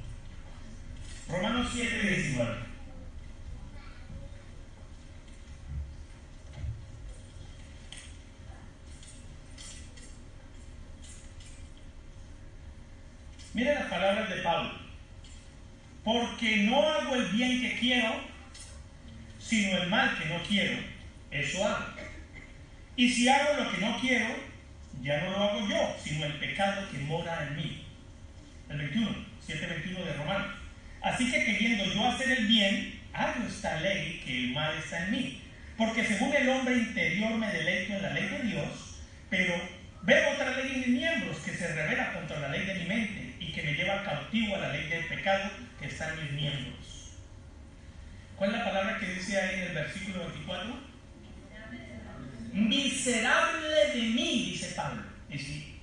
[1.28, 2.65] Romanos 7, 19.
[13.56, 14.70] Miren las palabras de Pablo
[16.04, 18.20] porque no hago el bien que quiero,
[19.38, 20.78] sino el mal que no quiero,
[21.30, 21.86] eso hago.
[22.96, 24.26] Y si hago lo que no quiero,
[25.00, 27.86] ya no lo hago yo, sino el pecado que mora en mí.
[28.68, 29.10] El 21,
[29.48, 30.54] 7.21 de Romanos.
[31.00, 35.12] Así que queriendo yo hacer el bien, hago esta ley que el mal está en
[35.12, 35.42] mí.
[35.78, 39.54] Porque según el hombre interior me deleito en la ley de Dios, pero
[40.02, 43.15] veo otra ley en mis miembros que se revela contra la ley de mi mente
[43.56, 47.14] que me lleva cautivo a la ley del pecado que está en mis miembros.
[48.36, 50.78] ¿Cuál es la palabra que dice ahí en el versículo 24?
[52.52, 55.02] Miserable de mí, dice Pablo.
[55.30, 55.78] Y si,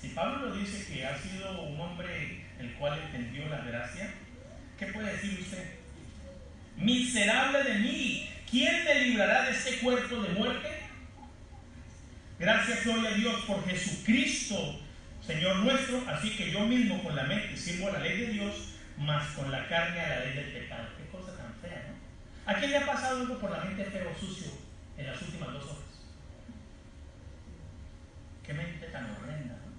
[0.00, 4.12] si Pablo lo dice que ha sido un hombre el cual entendió la gracia,
[4.76, 5.70] ¿qué puede decir usted?
[6.76, 10.68] Miserable de mí, ¿quién me librará de este cuerpo de muerte?
[12.40, 14.80] Gracias, gloria a Dios por Jesucristo,
[15.26, 16.02] Señor nuestro.
[16.08, 19.50] Así que yo mismo con la mente sirvo a la ley de Dios más con
[19.50, 20.88] la carne a la ley del pecado.
[20.96, 22.52] Qué cosa tan fea, ¿no?
[22.52, 24.52] ¿A quién le ha pasado algo por la mente feo sucio
[24.96, 25.78] en las últimas dos horas?
[28.46, 29.72] Qué mente tan horrenda, ¿no?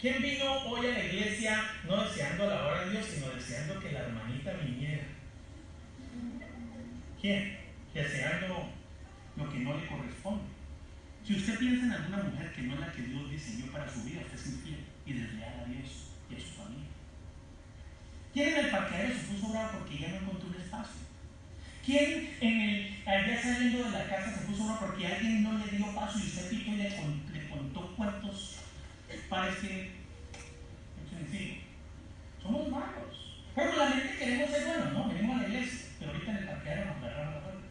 [0.00, 3.92] ¿Quién vino hoy a la iglesia no deseando la hora de Dios, sino deseando que
[3.92, 5.04] la hermanita viniera?
[7.20, 7.58] ¿Quién?
[7.92, 8.70] Deseando
[9.36, 10.57] lo que no le corresponde.
[11.28, 14.02] Si usted piensa en alguna mujer que no es la que Dios diseñó para su
[14.02, 16.88] vida, usted es infiel y desleal a Dios y a su familia.
[18.32, 21.02] ¿Quién en el parqueadero se puso bravo porque ya no encontró un espacio?
[21.84, 25.70] ¿Quién en el, allá saliendo de la casa se puso bravo porque alguien no le
[25.76, 28.60] dio paso y usted picó y le, contó cuántos
[29.28, 29.90] parece
[31.10, 31.60] sencillo?
[32.42, 33.42] Somos malos.
[33.54, 35.08] Pero la mente queremos ser buenos, ¿no?
[35.10, 37.68] Venimos a la iglesia, pero ahorita en el parqueadero nos agarramos las puertas.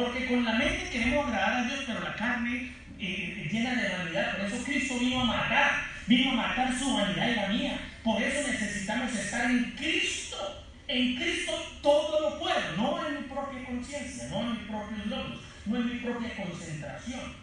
[0.00, 4.36] Porque con la mente queremos agradar a Dios, pero la carne eh, llena de vanidad.
[4.36, 5.72] Por eso Cristo vino a matar,
[6.06, 7.80] vino a matar su vanidad y la mía.
[8.02, 10.64] Por eso necesitamos estar en Cristo.
[10.88, 15.40] En Cristo todo lo puedo, no en mi propia conciencia, no en mis propios logros,
[15.66, 17.34] no en mi propia concentración.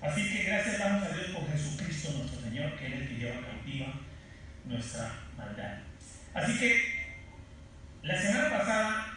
[0.00, 3.46] Así que gracias damos a Dios por Jesucristo nuestro Señor, que es el que lleva
[3.46, 3.86] cautiva
[4.64, 5.78] nuestra maldad.
[6.32, 6.82] Así que
[8.02, 9.07] la semana pasada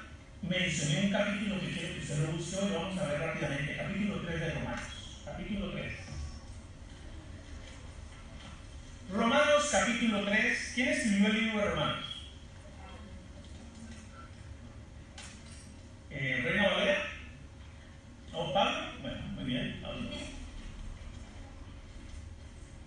[0.42, 4.22] mencioné un capítulo que quiero que usted lo busque hoy, vamos a ver rápidamente, capítulo
[4.22, 5.22] 3 de Romanos.
[5.26, 5.94] Capítulo 3.
[9.12, 10.72] Romanos capítulo 3.
[10.74, 12.06] ¿Quién escribió el libro de Romanos?
[16.10, 16.98] Eh, ¿Reina Valera?
[18.34, 18.88] ¿O Pablo?
[19.02, 20.10] Bueno, muy bien, Pablo.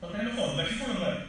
[0.03, 1.27] Lo tenemos todos, versículo 9.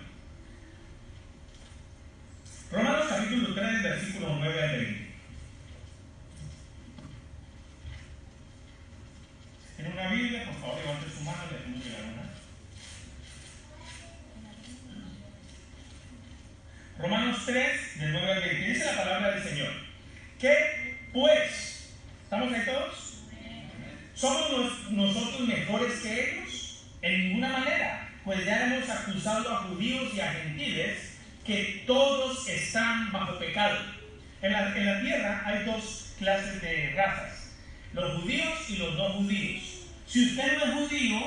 [2.71, 5.04] Romanos capítulo 3, versículo 9 al 20.
[9.75, 10.45] ¿Tiene una Biblia?
[10.45, 12.25] Por favor, levante su mano y le hacemos llegar una.
[16.97, 18.67] Romanos 3, del 9 al 20.
[18.67, 19.73] Dice la palabra del Señor.
[20.39, 21.93] ¿Qué pues?
[22.23, 23.23] ¿Estamos ahí todos?
[24.13, 26.85] ¿Somos nosotros mejores que ellos?
[27.01, 28.09] En ninguna manera.
[28.23, 33.77] Pues ya hemos acusado a judíos y a gentiles que todos están bajo pecado.
[34.41, 37.44] En la, en la tierra hay dos clases de razas,
[38.01, 39.63] los judíos y los no judíos.
[40.05, 41.19] Si usted no es judío,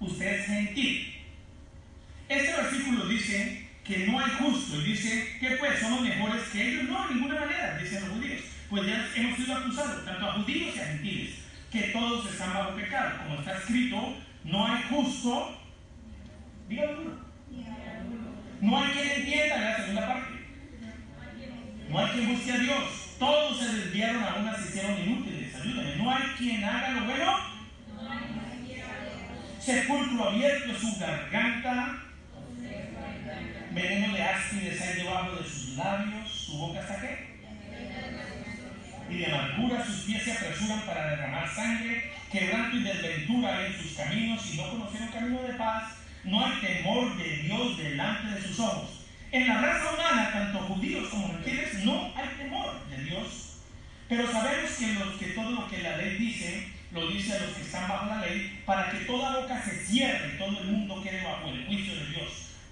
[0.00, 1.14] usted es gentil.
[2.28, 6.84] Este versículo dice que no hay justo y dice que pues somos mejores que ellos.
[6.84, 8.42] No, de ninguna manera, dicen los judíos.
[8.68, 11.34] Pues ya hemos sido acusados, tanto a judíos y a gentiles,
[11.70, 13.18] que todos están bajo pecado.
[13.24, 15.58] Como está escrito, no hay justo.
[16.68, 17.28] Dígalo uno.
[18.60, 20.34] No hay quien entienda la segunda parte.
[21.88, 22.84] No hay quien busque a Dios.
[23.18, 25.37] Todos se desviaron a unas se hicieron inútiles.
[25.98, 27.36] No hay quien haga lo bueno.
[29.60, 32.02] Sepulcro abierto es su garganta.
[33.72, 36.30] Veneno de áspides hay debajo de sus labios.
[36.30, 37.38] Su boca está qué?
[39.10, 42.12] Y de amargura sus pies se apresuran para derramar sangre.
[42.30, 44.54] Quebranto y desventura en sus caminos.
[44.54, 48.90] Y no conocieron camino de paz no hay temor de Dios delante de sus ojos.
[49.30, 53.47] En la raza humana, tanto judíos como gentiles, no hay temor de Dios.
[54.08, 57.50] Pero sabemos que, los, que todo lo que la ley dice, lo dice a los
[57.50, 61.22] que están bajo la ley, para que toda boca se cierre todo el mundo quede
[61.22, 62.28] bajo el juicio de Dios.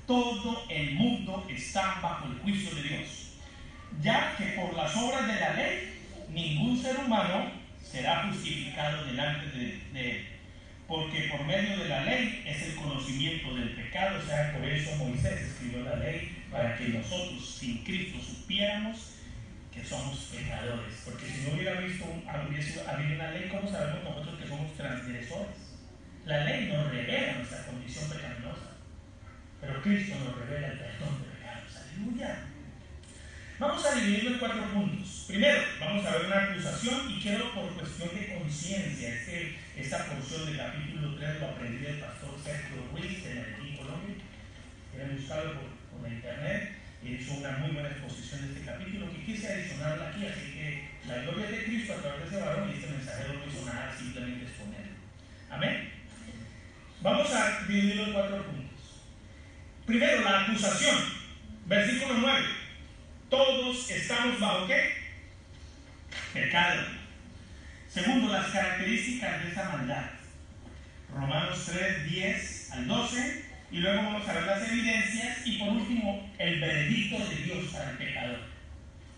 [0.07, 3.33] Todo el mundo está bajo el juicio de Dios.
[4.01, 5.92] Ya que por las obras de la ley,
[6.31, 7.51] ningún ser humano
[7.83, 10.27] será justificado delante de, de él
[10.88, 14.94] porque por medio de la ley es el conocimiento del pecado, o sea, por eso
[14.96, 19.16] Moisés escribió la ley, para que nosotros sin Cristo supiéramos
[19.77, 22.07] que somos pecadores, porque si no hubiera visto
[22.89, 25.77] habido una ley, ¿cómo sabemos nosotros que somos transgresores?
[26.25, 28.81] La ley nos revela nuestra condición pecaminosa,
[29.61, 31.77] pero Cristo nos revela el perdón de pecados.
[31.77, 32.39] Aleluya.
[33.59, 35.25] Vamos a dividirlo en cuatro puntos.
[35.29, 40.47] Primero, vamos a ver una acusación y quiero por cuestión de conciencia, este, esta porción
[40.47, 44.17] del capítulo 3 lo aprendí del pastor Sergio Ruiz en el Colombia.
[44.91, 49.53] Quieren buscarlo por, por internet hizo una muy buena exposición de este capítulo que quise
[49.53, 52.91] adicionarla aquí, así que la gloria de Cristo a través de ese varón y este
[52.91, 54.97] mensajero no hizo nada, simplemente exponerlo.
[55.51, 55.91] Amén.
[57.03, 59.03] Vamos a dividirlo en cuatro puntos.
[59.87, 60.97] Primero, la acusación.
[61.67, 62.47] Versículo 9.
[63.31, 64.95] Todos estamos bajo qué?
[66.33, 66.83] Pecado.
[67.89, 70.11] Segundo, las características de esa maldad.
[71.15, 73.46] Romanos 3, 10 al 12.
[73.71, 75.47] Y luego vamos a ver las evidencias.
[75.47, 78.41] Y por último, el veredicto de Dios para el pecador.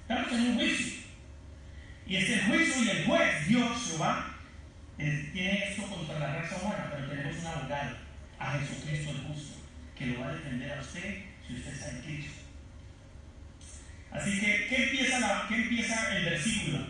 [0.03, 0.99] Estamos en un juicio.
[2.07, 4.35] Y es el juicio y el juez, Dios, Jehová,
[4.97, 7.97] tiene esto contra la raza humana, pero tenemos un abogado,
[8.39, 9.61] a Jesucristo el justo,
[9.97, 12.41] que lo va a defender a usted si usted está en Cristo.
[14.11, 16.87] Así que, ¿qué empieza, ¿qué empieza el versículo?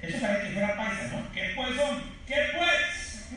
[0.00, 1.32] Eso parece que fuera paisa, ¿no?
[1.32, 2.04] ¿Qué pues, hombre?
[2.26, 3.28] ¿Qué pues?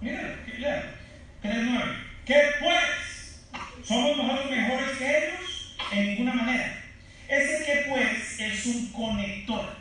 [0.00, 0.94] Mira, lea.
[1.42, 2.09] 3.9.
[2.30, 3.40] ¿Qué pues?
[3.82, 5.76] ¿Somos nosotros mejores que ellos?
[5.90, 6.80] En ninguna manera.
[7.26, 9.74] Ese que pues es un conector.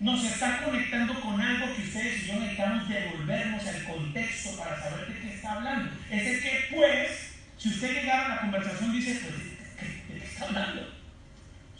[0.00, 5.14] Nos está conectando con algo que ustedes y yo necesitamos devolvernos al contexto para saber
[5.14, 5.92] de qué está hablando.
[6.10, 10.92] Ese que pues, si usted llegara a la conversación dice, pues, ¿de qué está hablando?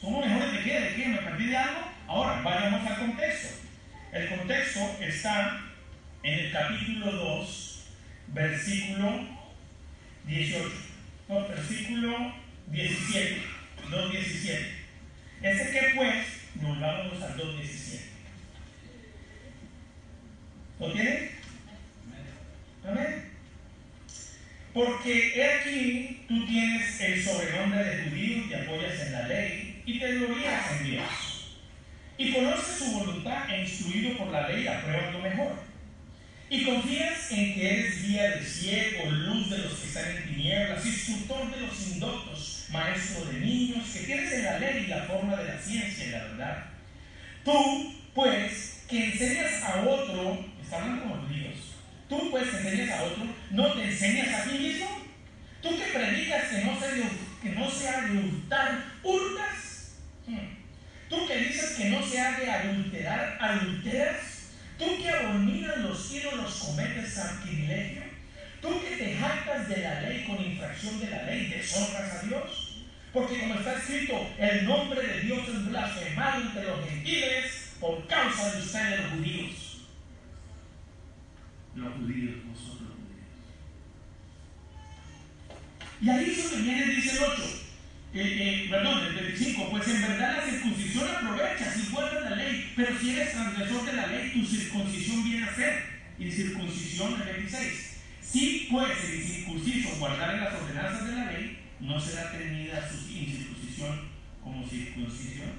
[0.01, 0.81] ¿Somos mejores de qué?
[0.83, 1.09] ¿De qué?
[1.09, 1.81] ¿Me perdí de algo?
[2.07, 3.49] Ahora, vayamos al contexto.
[4.13, 5.61] El contexto está
[6.23, 7.85] en el capítulo 2,
[8.29, 9.40] versículo
[10.31, 10.71] 18.
[11.29, 12.35] No, versículo
[12.69, 13.43] 17.
[13.91, 14.59] 2.17.
[15.43, 18.01] Ese que pues, volvamos al 2.17.
[20.79, 21.31] ¿Lo tienen?
[22.87, 23.31] Amén.
[24.73, 29.99] Porque he aquí tú tienes el sobrenombre de judío, te apoyas en la ley y
[29.99, 31.59] te glorías en Dios.
[32.17, 35.70] Y conoces su voluntad e instruido por la ley apruebas lo mejor.
[36.51, 40.85] Y confías en que eres guía del ciego, luz de los que están en tinieblas,
[40.85, 45.45] instructor de los indoctos, maestro de niños, que tienes en la ley la forma de
[45.45, 46.65] la ciencia y la verdad.
[47.45, 51.55] Tú, pues, que enseñas a otro, está hablando como Dios,
[52.09, 54.89] tú, pues, que enseñas a otro, ¿no te enseñas a ti mismo?
[55.63, 56.87] Tú que predicas que no, se
[57.43, 59.99] que no se ha de hurtar, hurtas.
[60.27, 60.57] Hmm.
[61.09, 64.40] Tú que dices que no se ha de adulterar, adulteras.
[64.81, 68.03] Tú que abominas los ídolos cometes sacrilegio.
[68.63, 72.87] Tú que te jactas de la ley con infracción de la ley, deshonras a Dios.
[73.13, 78.53] Porque como está escrito, el nombre de Dios es blasfemado entre los gentiles por causa
[78.53, 79.81] de ustedes los judíos.
[81.75, 83.29] Los judíos, nosotros los judíos.
[86.01, 87.70] Y ahí es donde viene, dice el 8.
[88.13, 92.99] Eh, perdón, el 25, pues en verdad la circuncisión aprovecha si guardas la ley, pero
[92.99, 96.01] si eres transgresor de la ley, tu circuncisión viene a ser.
[96.19, 97.99] Y circuncisión, el 26.
[98.21, 104.09] Si pues el incircunciso guardar las ordenanzas de la ley, no será tenida su incircuncisión
[104.43, 105.51] como circuncisión.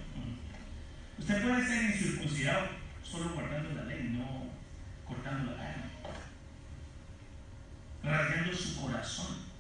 [1.18, 2.68] Usted puede ser incircuncidado
[3.04, 4.50] solo guardando la ley, no
[5.08, 5.84] cortando la carne,
[8.04, 9.51] rasgando su corazón.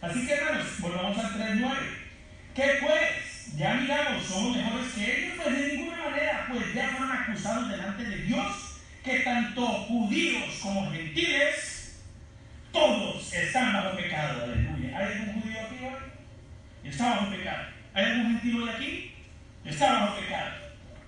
[0.00, 1.76] Así que hermanos, volvamos al 3.9.
[2.54, 3.56] ¿Qué pues?
[3.56, 8.04] Ya miramos, somos mejores que ellos, pues de ninguna manera, pues ya fueron acusados delante
[8.04, 12.00] de Dios, que tanto judíos como gentiles,
[12.72, 14.96] todos están bajo pecado, aleluya.
[14.96, 16.88] ¿Hay algún judío aquí hoy?
[16.90, 17.68] Está bajo pecado.
[17.92, 19.14] ¿Hay algún gentil hoy aquí?
[19.64, 20.54] Está bajo pecado.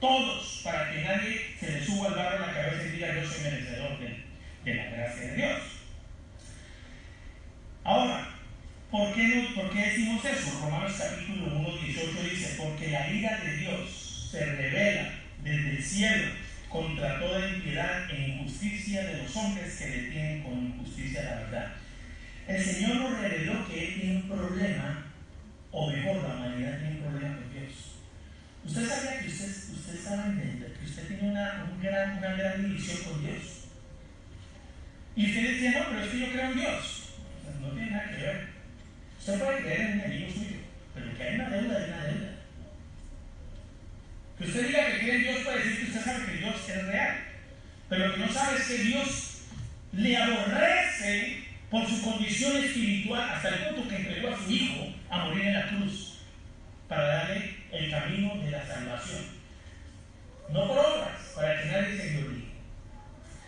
[0.00, 3.26] Todos, para que nadie se le suba al barro a la cabeza y diga yo
[3.26, 3.98] soy merecedor
[4.64, 5.60] de la gracia de Dios.
[7.84, 8.31] Ahora,
[8.92, 10.60] ¿Por qué, ¿Por qué, decimos eso?
[10.60, 16.28] Romanos capítulo 1, 18 dice, porque la ira de Dios se revela desde el cielo
[16.68, 21.72] contra toda impiedad e injusticia de los hombres que detienen con injusticia la verdad.
[22.46, 25.06] El Señor nos reveló que Él tiene un problema,
[25.70, 27.72] o mejor, la humanidad tiene un problema con Dios.
[28.62, 32.98] Usted sabía que usted, usted estaba en que usted tiene una, gran, una gran división
[33.04, 33.68] con Dios.
[35.16, 37.14] Y usted decía, no, pero es que yo creo en Dios.
[37.58, 38.51] No tiene nada que ver.
[39.22, 40.56] Usted puede creer en un enemigo suyo,
[40.92, 42.30] pero que hay una deuda de una deuda.
[44.36, 46.86] Que usted diga que cree en Dios puede decir que usted sabe que Dios es
[46.88, 47.16] real.
[47.88, 49.42] Pero lo que no sabe es que Dios
[49.92, 55.18] le aborrece por su condición espiritual hasta el punto que entregó a su hijo a
[55.26, 56.18] morir en la cruz
[56.88, 59.22] para darle el camino de la salvación.
[60.50, 62.52] No por obras, para que nadie se gloríe.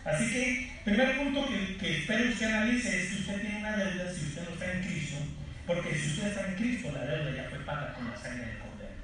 [0.04, 4.12] Así que, primer punto que, que espero usted analice es que usted tiene una deuda
[4.14, 4.93] si usted no está en Cristo
[5.66, 8.58] porque si usted está en Cristo, la deuda ya fue paga con la sangre del
[8.58, 8.94] Cordero.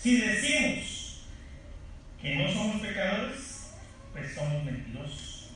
[0.00, 1.26] Si decimos
[2.20, 3.70] que no somos pecadores,
[4.12, 5.52] pues somos mentirosos.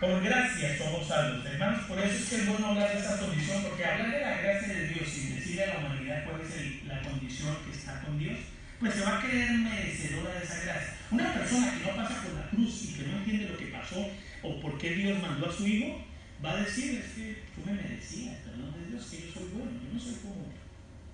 [0.00, 1.86] Por gracia somos salvos, hermanos.
[1.86, 4.74] Por eso es que es bueno hablar de esta condición, porque hablar de la gracia
[4.74, 8.38] de Dios y decirle a la humanidad cuál es la condición que está con Dios,
[8.80, 10.94] pues se va a creer merecedora de esa gracia.
[11.10, 14.10] Una persona que no pasa por la cruz y que no entiende lo que pasó
[14.42, 16.04] o por qué Dios mandó a su hijo,
[16.44, 19.70] va a decir es que tú me merecías, perdón de Dios, que yo soy bueno,
[19.78, 20.50] yo no soy como,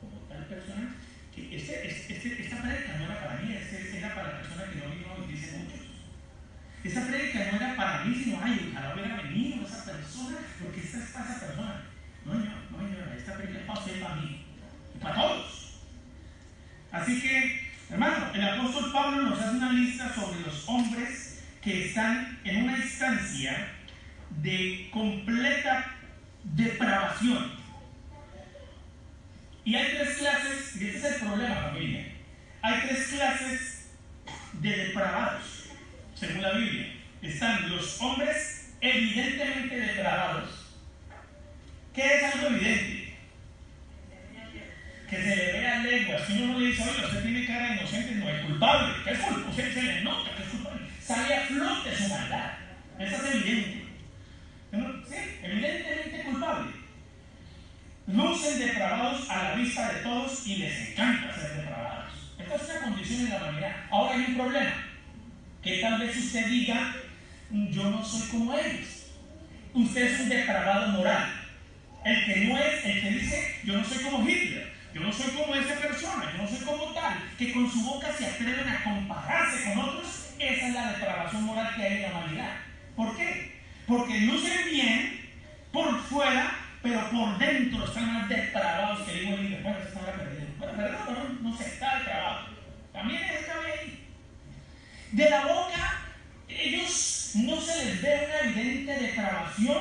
[0.01, 0.95] como tal persona.
[1.35, 4.79] Que este, este, esta prédica no era para mí, este, era para la persona que
[4.79, 5.87] no vino y dice muchos.
[6.83, 10.99] Esta prédica no era para mí, sino, ay, ojalá hubiera venido esa persona, porque esta
[10.99, 11.83] es para esa persona.
[12.25, 14.45] No, no, no, no, esta prédica es para para mí,
[14.95, 15.81] y para todos.
[16.91, 22.39] Así que, hermano, el apóstol Pablo nos hace una lista sobre los hombres que están
[22.45, 23.78] en una instancia
[24.31, 25.97] de completa
[26.45, 27.53] depravación.
[29.65, 32.07] Y hay tres clases, y este es el problema familia,
[32.63, 33.91] hay tres clases
[34.55, 35.71] de depravados,
[36.15, 36.95] según la Biblia.
[37.21, 40.69] Están los hombres evidentemente depravados,
[41.99, 43.13] ¿Qué es algo evidente?
[45.11, 46.17] Que se le vea lengua.
[46.25, 48.95] Si uno no le dice, oye, usted tiene cara de inocente, no es culpable.
[49.03, 49.51] ¿Qué es culpable?
[49.51, 50.81] Usted se le nota que es culpable.
[51.03, 52.53] Sale a flote su maldad.
[53.01, 53.85] Eso es evidente.
[55.09, 56.73] Sí, evidentemente culpable.
[58.07, 62.13] Lucen depravados a la vista de todos y les encanta ser depravados.
[62.39, 63.77] Esta es una condición en la humanidad.
[63.91, 64.73] Ahora hay un problema.
[65.63, 66.95] Que tal vez usted diga,
[67.51, 69.07] yo no soy como ellos.
[69.75, 71.33] Usted es un depravado moral.
[72.05, 75.31] El que no es, el que dice, yo no soy como Hitler, yo no soy
[75.33, 78.85] como esa persona, yo no soy como tal, que con su boca se atreven a
[78.85, 82.57] compararse con otros, esa es la depravación moral que hay en la humanidad.
[82.97, 83.61] ¿Por qué?
[83.87, 85.21] Porque lucen bien
[85.73, 90.47] por fuera, pero por dentro están más depravados que digo, bueno, se está perdido.
[90.59, 92.49] Bueno, perdón, no, no, se está depravado.
[92.93, 94.07] También está ahí.
[95.13, 96.03] De la boca,
[96.49, 99.79] ellos no se les ve una evidente depravación,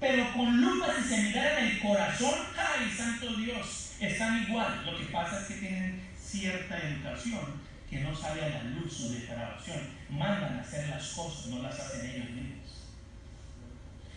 [0.00, 3.96] pero con lupa si se miran el corazón, ¡ay, santo Dios!
[4.00, 4.82] Están igual.
[4.84, 9.12] Lo que pasa es que tienen cierta educación que no sale a la luz su
[9.12, 9.78] depravación.
[10.10, 12.64] Mandan a hacer las cosas, no las hacen ellos mismos.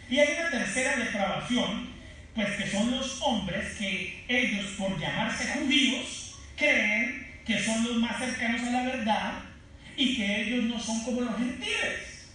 [0.09, 1.89] Y hay una tercera depravación,
[2.37, 8.19] pues que son los hombres que ellos, por llamarse judíos, creen que son los más
[8.19, 9.33] cercanos a la verdad
[9.95, 12.29] y que ellos no son como los gentiles.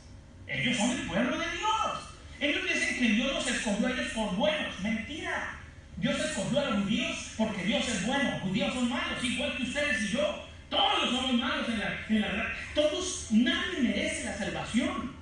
[0.49, 2.01] Ellos son el pueblo de Dios.
[2.41, 4.81] Ellos dicen que Dios los escogió a ellos por buenos.
[4.81, 5.61] Mentira.
[5.99, 8.41] Dios escogió a los judíos porque Dios es bueno.
[8.41, 10.49] Judíos son malos, igual que ustedes y yo.
[10.69, 12.43] Todos somos malos en la, en
[12.75, 15.22] Todos, nadie merece la salvación.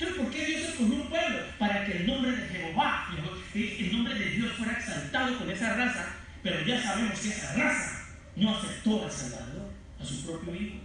[0.00, 1.38] Entonces, ¿por qué Dios escogió un pueblo?
[1.58, 3.08] Para que el nombre de Jehová,
[3.54, 6.06] el nombre de Dios fuera exaltado con esa raza.
[6.42, 8.02] Pero ya sabemos que esa raza
[8.34, 9.70] no aceptó al Salvador,
[10.00, 10.76] a su propio Hijo.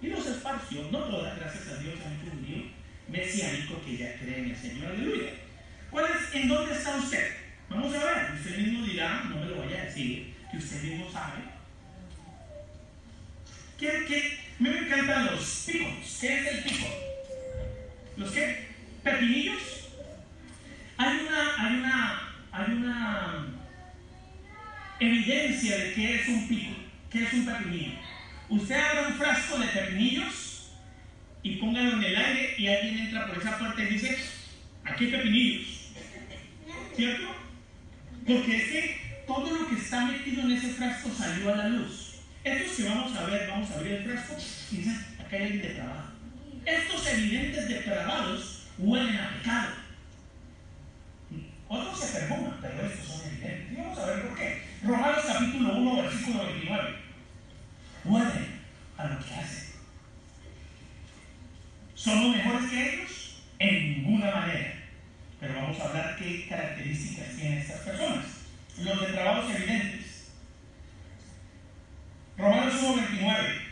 [0.00, 2.64] Y los esparció, no todas, gracias a Dios, un judío
[3.08, 4.92] mesiánico que ya cree en el Señor.
[4.92, 5.30] Aleluya.
[5.90, 7.32] ¿Cuál es, ¿En dónde está usted?
[7.68, 8.32] Vamos a ver.
[8.38, 11.42] Usted mismo dirá, no me lo vaya a decir, que usted mismo sabe.
[13.76, 14.38] ¿Qué, qué?
[14.60, 16.18] Me encantan los picos.
[16.20, 17.11] ¿Qué es el pico?
[18.16, 18.68] ¿Los qué?
[19.02, 19.62] ¿Pepinillos?
[20.96, 23.46] Hay una, hay una, hay una
[25.00, 26.74] evidencia de qué es un pico,
[27.10, 27.92] qué es un pepinillo.
[28.48, 30.70] Usted abre un frasco de pepinillos
[31.42, 34.18] y póngalo en el aire y alguien entra por esa puerta y dice,
[34.84, 35.90] aquí hay pepinillos.
[36.94, 37.34] ¿Cierto?
[38.26, 42.20] Porque es que todo lo que está metido en ese frasco salió a la luz.
[42.44, 44.36] Estos que vamos a ver, vamos a abrir el frasco
[44.70, 46.11] y dicen, acá hay alguien depravado.
[46.64, 49.72] Estos evidentes depravados huelen a pecado.
[51.68, 53.72] Otros se perfuman, pero estos son evidentes.
[53.72, 54.62] Y vamos a ver por qué.
[54.84, 57.02] Romanos capítulo 1, versículo 29
[58.04, 58.60] huelen
[58.96, 59.72] a lo que hacen.
[61.94, 63.42] ¿Somos mejores que ellos?
[63.58, 64.74] En ninguna manera.
[65.40, 68.26] Pero vamos a hablar qué características tienen estas personas.
[68.78, 70.30] Los de trabajos evidentes.
[72.36, 73.71] Romanos 1.29.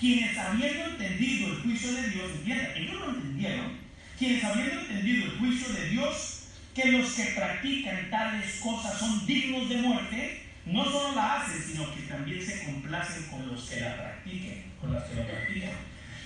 [0.00, 3.78] quienes habiendo entendido el juicio de Dios, ellos lo entendieron,
[4.18, 6.44] quienes habiendo entendido el juicio de Dios,
[6.74, 11.94] que los que practican tales cosas son dignos de muerte, no solo la hacen, sino
[11.94, 15.70] que también se complacen con los que la practiquen, con los que lo practican.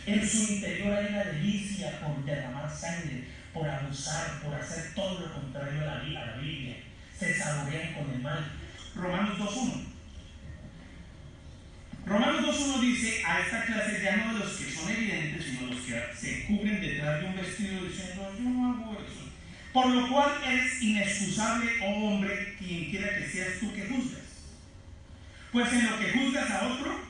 [0.06, 5.32] En su interior hay una delicia por derramar sangre, por abusar, por hacer todo lo
[5.32, 6.76] contrario a la, a la Biblia.
[7.18, 8.52] Se saborean con el mal.
[8.94, 9.93] Romanos 2.1.
[12.06, 15.80] Romanos 2.1 dice a esta clase ya no de los que son evidentes, sino los
[15.80, 19.30] que se cubren detrás de un vestido diciendo, yo no hago eso.
[19.72, 24.20] Por lo cual es inexcusable, oh hombre, quien quiera que seas tú que juzgas.
[25.50, 27.00] Pues en lo que juzgas a otro,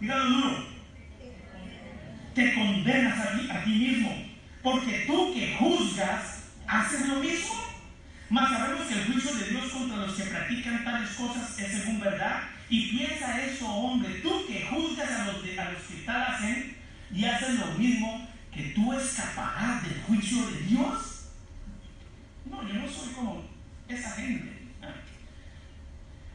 [0.00, 0.66] dígalo duro,
[2.34, 4.26] te condenas a ti, a ti mismo.
[4.62, 7.54] Porque tú que juzgas, haces lo mismo.
[8.30, 12.00] Mas sabemos que el juicio de Dios contra los que practican tales cosas es según
[12.00, 12.42] verdad.
[12.70, 15.54] Y piensa eso, hombre, tú que juzgas a los, que
[16.04, 16.76] tal hacen
[17.14, 21.30] y haces lo mismo, que tú escaparás del juicio de Dios.
[22.44, 23.44] No, yo no soy como
[23.88, 24.58] esa gente.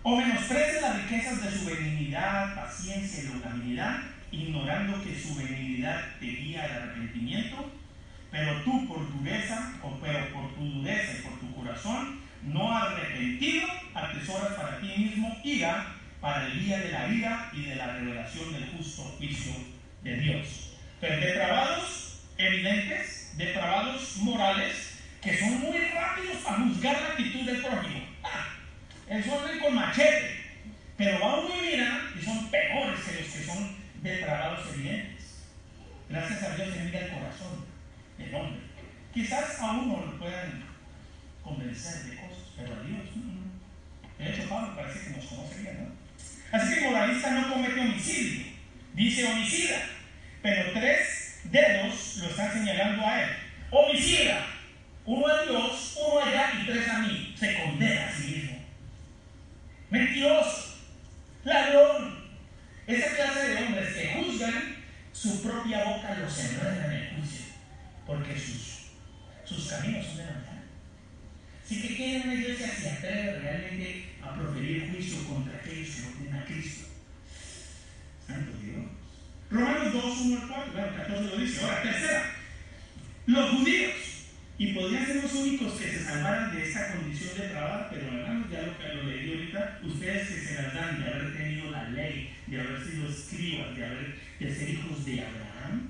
[0.01, 3.99] O menosprecia las riquezas de su benignidad, paciencia y longanimidad,
[4.31, 7.71] ignorando que su benignidad te guía al arrepentimiento.
[8.31, 13.67] Pero tú por dureza, o pero por tu dureza y por tu corazón, no arrepentido,
[13.93, 18.53] atesoras para ti mismo ira para el día de la ira y de la revelación
[18.53, 19.51] del justo juicio
[20.03, 20.71] de Dios.
[21.01, 28.07] Pero depravados evidentes, depravados morales, que son muy rápidos para juzgar la actitud del prójimo.
[28.23, 28.55] Ah,
[29.09, 30.45] eso andan con machete,
[30.95, 35.43] pero va uno y mira y son peores que los que son depravados evidentes.
[36.07, 37.65] Gracias a Dios se mira el corazón
[38.17, 38.61] del hombre.
[39.13, 40.63] Quizás a uno lo puedan
[41.43, 44.23] convencer de cosas, pero a Dios no.
[44.23, 46.02] De hecho, Pablo parece que nos conoce bien, ¿no?
[46.53, 48.45] Así que moralista no comete homicidio,
[48.93, 49.89] dice homicida,
[50.43, 53.29] pero tres dedos lo están señalando a él.
[53.71, 54.45] Homicida,
[55.03, 57.35] uno a Dios, uno allá y tres a mí.
[57.35, 58.59] Se condena a sí mismo.
[59.89, 60.77] Mentiroso,
[61.43, 62.23] ladrón.
[62.85, 64.75] Esa clase de hombres que juzgan,
[65.11, 67.45] su propia boca los enreda en el juicio,
[68.05, 68.91] porque sus,
[69.43, 70.63] sus caminos son de verdad.
[71.65, 76.22] Si que quieren una iglesia se atreve realmente a proferir juicio contra aquellos que no
[76.35, 76.87] a Cristo.
[78.27, 78.85] Santo Dios.
[79.49, 81.61] Romanos 2, 1 al 4, bueno, 14 lo dice.
[81.61, 82.35] Ahora, tercera.
[83.27, 83.93] Los judíos.
[84.57, 88.47] Y podrían ser los únicos que se salvaran de esa condición de trabajo, pero hermanos,
[88.51, 91.89] ya lo que lo leí ahorita, ustedes que se las dan de haber tenido la
[91.89, 95.89] ley, de haber sido escribas, de, haber, de ser hijos de Abraham,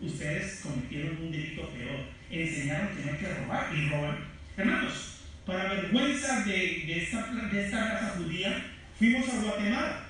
[0.00, 2.00] ustedes cometieron un delito peor.
[2.30, 4.16] Enseñaron que no hay que robar y roban.
[4.56, 6.52] Hermanos, para vergüenza de,
[6.86, 10.00] de, esta, de esta raza judía, fuimos a Guatemala.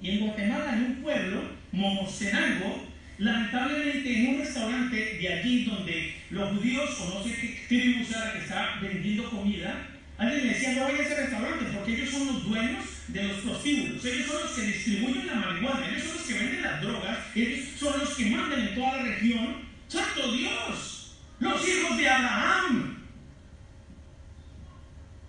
[0.00, 2.86] Y en Guatemala, en un pueblo, Momostenango,
[3.18, 8.32] lamentablemente en un restaurante de allí donde los judíos, o no sé qué tribu sea
[8.32, 12.26] que está vendiendo comida, alguien me decía, no vaya a ese restaurante porque ellos son
[12.26, 16.26] los dueños de los prostíbulos, ellos son los que distribuyen la marihuana, ellos son los
[16.26, 19.56] que venden las drogas, ellos son los que mandan en toda la región.
[19.88, 21.16] ¡Santo Dios!
[21.40, 22.98] Los hijos de Abraham.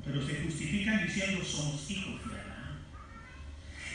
[0.06, 2.45] Pero se justifican diciendo somos hijos de Abraham.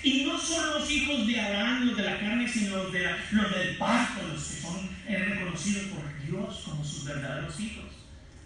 [0.03, 3.51] Y no son los hijos de Abraham los de la carne, sino los, de los
[3.51, 7.85] del pacto, los que son reconocidos por Dios como sus verdaderos hijos.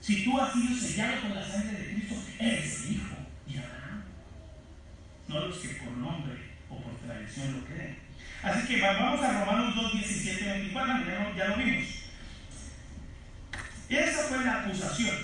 [0.01, 4.03] Si tú has sido sellado con la sangre de Cristo, eres el hijo de Abraham.
[5.29, 6.35] No los que por nombre
[6.69, 7.99] o por tradición lo creen.
[8.43, 11.87] Así que vamos a Romanos 2, 17, 24, ya, ya lo vimos.
[13.89, 15.17] Esa fue la acusación.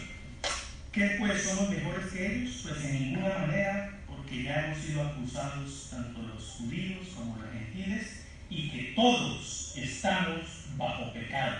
[0.93, 2.61] ¿Qué pues somos mejores que ellos?
[2.63, 4.00] Pues en ninguna manera,
[4.31, 10.67] porque ya hemos sido acusados tanto los judíos como los gentiles y que todos estamos
[10.77, 11.57] bajo pecado.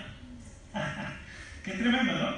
[1.65, 2.35] Qué tremendo, ¿no?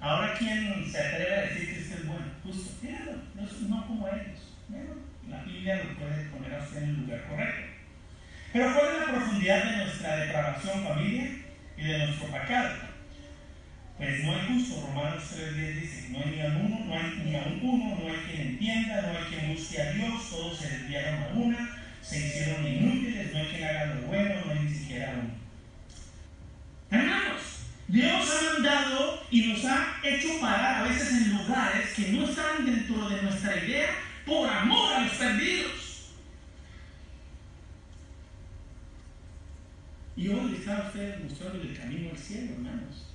[0.00, 2.24] Ahora, ¿quién se atreve a decir que este es bueno?
[2.42, 4.54] Justo, míralo, no, no como ellos.
[4.68, 4.96] Míralo.
[5.28, 7.66] La Biblia lo puede poner a usted en el lugar correcto.
[8.50, 11.30] Pero ¿cuál es la profundidad de nuestra depravación familia
[11.76, 12.93] y de nuestro pecado?
[13.96, 17.36] Pues no hay justo, Romanos 3.10 dice, no hay ni a uno, no hay ni
[17.36, 20.68] a un uno, no hay quien entienda, no hay quien busque a Dios, todos se
[20.68, 24.74] desviaron a una, se hicieron inútiles, no hay quien haga lo bueno, no hay ni
[24.74, 25.34] siquiera uno.
[26.90, 27.42] Hermanos,
[27.86, 32.66] Dios ha mandado y nos ha hecho parar a veces en lugares que no estaban
[32.66, 33.90] dentro de nuestra idea
[34.26, 36.10] por amor a los perdidos.
[40.16, 43.13] Y hoy le está a ustedes mostrando el camino al cielo, hermanos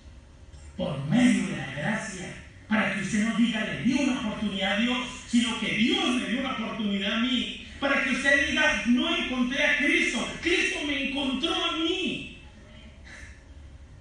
[0.80, 2.34] por medio de la gracia,
[2.69, 6.30] para que usted no diga le di una oportunidad a Dios, sino que Dios me
[6.30, 11.09] dio una oportunidad a mí, para que usted diga no encontré a Cristo, Cristo me
[11.09, 12.38] encontró a mí.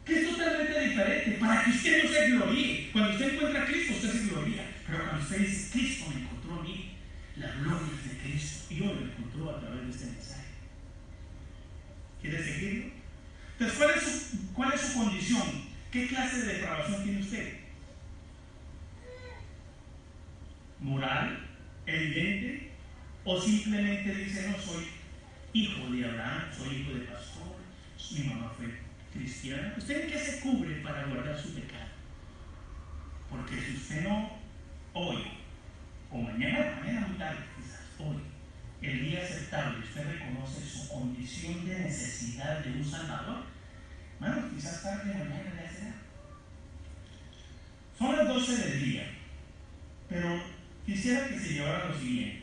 [0.05, 2.91] Que es totalmente diferente, para que usted no se gloríe.
[2.93, 6.61] Cuando usted encuentra a Cristo, usted se gloria, pero cuando usted dice Cristo me encontró
[6.61, 6.93] a mí,
[7.39, 10.47] la gloria es de Cristo y hoy lo encontró a través de este mensaje.
[12.23, 12.93] ¿Quiere seguirlo?
[13.59, 15.68] Entonces, ¿cuál es su, cuál es su condición?
[15.91, 17.57] ¿Qué clase de depravación tiene usted?
[20.81, 21.47] ¿Moral?
[21.87, 22.73] ¿Evidente?
[23.25, 24.87] ¿O simplemente dice, no soy
[25.55, 27.57] hijo de Abraham, soy hijo de pastor,
[28.13, 28.67] mi mamá fue
[29.13, 29.75] cristiana?
[29.79, 31.89] ¿Usted en qué se cubre para guardar su pecado?
[33.31, 34.31] Porque si usted no
[34.93, 35.23] hoy,
[36.11, 38.17] o mañana, mañana muy tarde quizás, hoy,
[38.83, 43.45] el día aceptable, usted reconoce su condición de necesidad de un Salvador,
[44.21, 45.95] bueno, quizás tarde mañana ya será.
[47.99, 49.11] Son las 12 del día,
[50.09, 50.43] pero
[50.85, 52.43] quisiera que se llevara lo siguiente.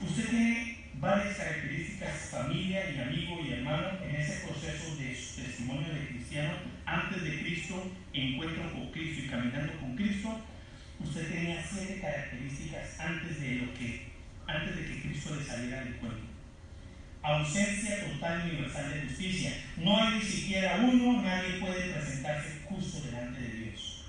[0.00, 6.08] Usted tiene varias características, familia y amigo y hermano, en ese proceso de testimonio de
[6.08, 6.52] cristiano,
[6.84, 10.40] antes de Cristo, encuentro con Cristo y caminando con Cristo.
[10.98, 14.08] Usted tenía siete características antes de lo que,
[14.46, 16.26] antes de que Cristo le saliera del cuerpo.
[17.22, 19.52] Ausencia total y universal de justicia.
[19.76, 24.04] No hay ni siquiera uno, nadie puede presentarse justo delante de Dios.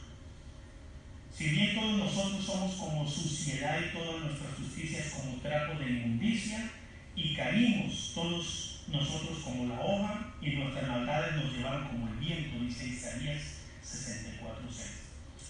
[1.36, 6.72] Si bien todos nosotros somos como suciedad y todas nuestras justicias como trapo de inmundicia,
[7.16, 12.64] y caímos todos nosotros como la hoja, y nuestras maldades nos llevaron como el viento,
[12.64, 13.42] dice Isaías
[13.84, 15.02] 64.6.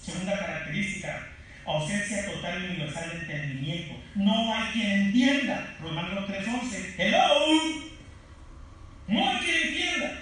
[0.03, 1.27] Segunda característica,
[1.65, 3.95] ausencia total y universal de entendimiento.
[4.15, 5.75] No hay quien entienda.
[5.81, 6.95] Romanos 3.11.
[6.97, 7.91] Hello.
[9.07, 10.21] No hay quien entienda.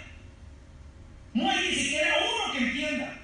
[1.33, 3.17] No hay ni siquiera uno que entienda.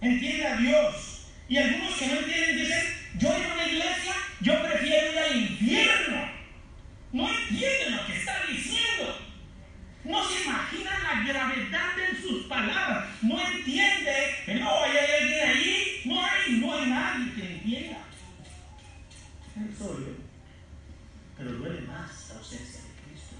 [0.00, 1.26] Entiende a Dios.
[1.48, 2.84] Y algunos que no entienden dicen,
[3.18, 6.28] yo en una iglesia, yo prefiero ir al infierno.
[7.12, 9.18] No entienden lo que está diciendo.
[10.04, 13.06] No se imaginan la gravedad de sus palabras.
[13.22, 14.96] No entiende que no hay
[21.36, 23.36] Pero duele más la ausencia de Cristo.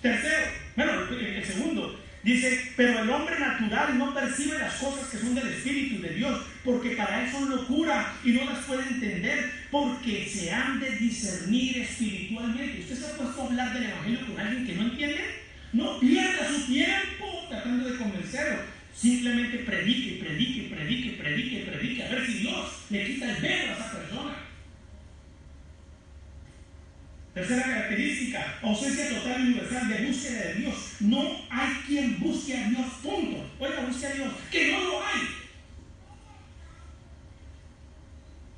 [0.00, 0.46] Tercero,
[0.76, 5.48] bueno, el segundo, dice, pero el hombre natural no percibe las cosas que son del
[5.48, 10.52] Espíritu de Dios, porque para él son locura y no las puede entender, porque se
[10.52, 12.80] han de discernir espiritualmente.
[12.80, 15.46] ¿Usted se ha puesto a hablar del Evangelio con alguien que no entiende?
[15.72, 18.76] No pierda su tiempo tratando de convencerlo.
[18.94, 22.04] Simplemente predique, predique, predique, predique, predique.
[22.04, 24.45] A ver si Dios le quita el dedo a esa persona.
[27.36, 30.74] Tercera característica, ausencia total y universal de búsqueda de Dios.
[31.00, 33.50] No hay quien busque a Dios, punto.
[33.58, 35.20] Oiga, busque a Dios, que no lo hay.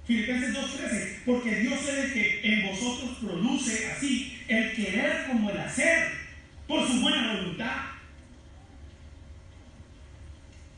[0.06, 5.58] Filipenses 2.13, porque Dios es el que en vosotros produce así el querer como el
[5.58, 6.12] hacer
[6.68, 7.80] por su buena voluntad.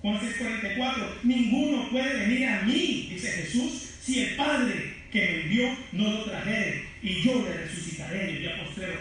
[0.00, 5.76] Juan 6:44, ninguno puede venir a mí, dice Jesús, si el Padre que me envió
[5.92, 9.00] no lo trajere, y yo le resucitaré en el día postrero.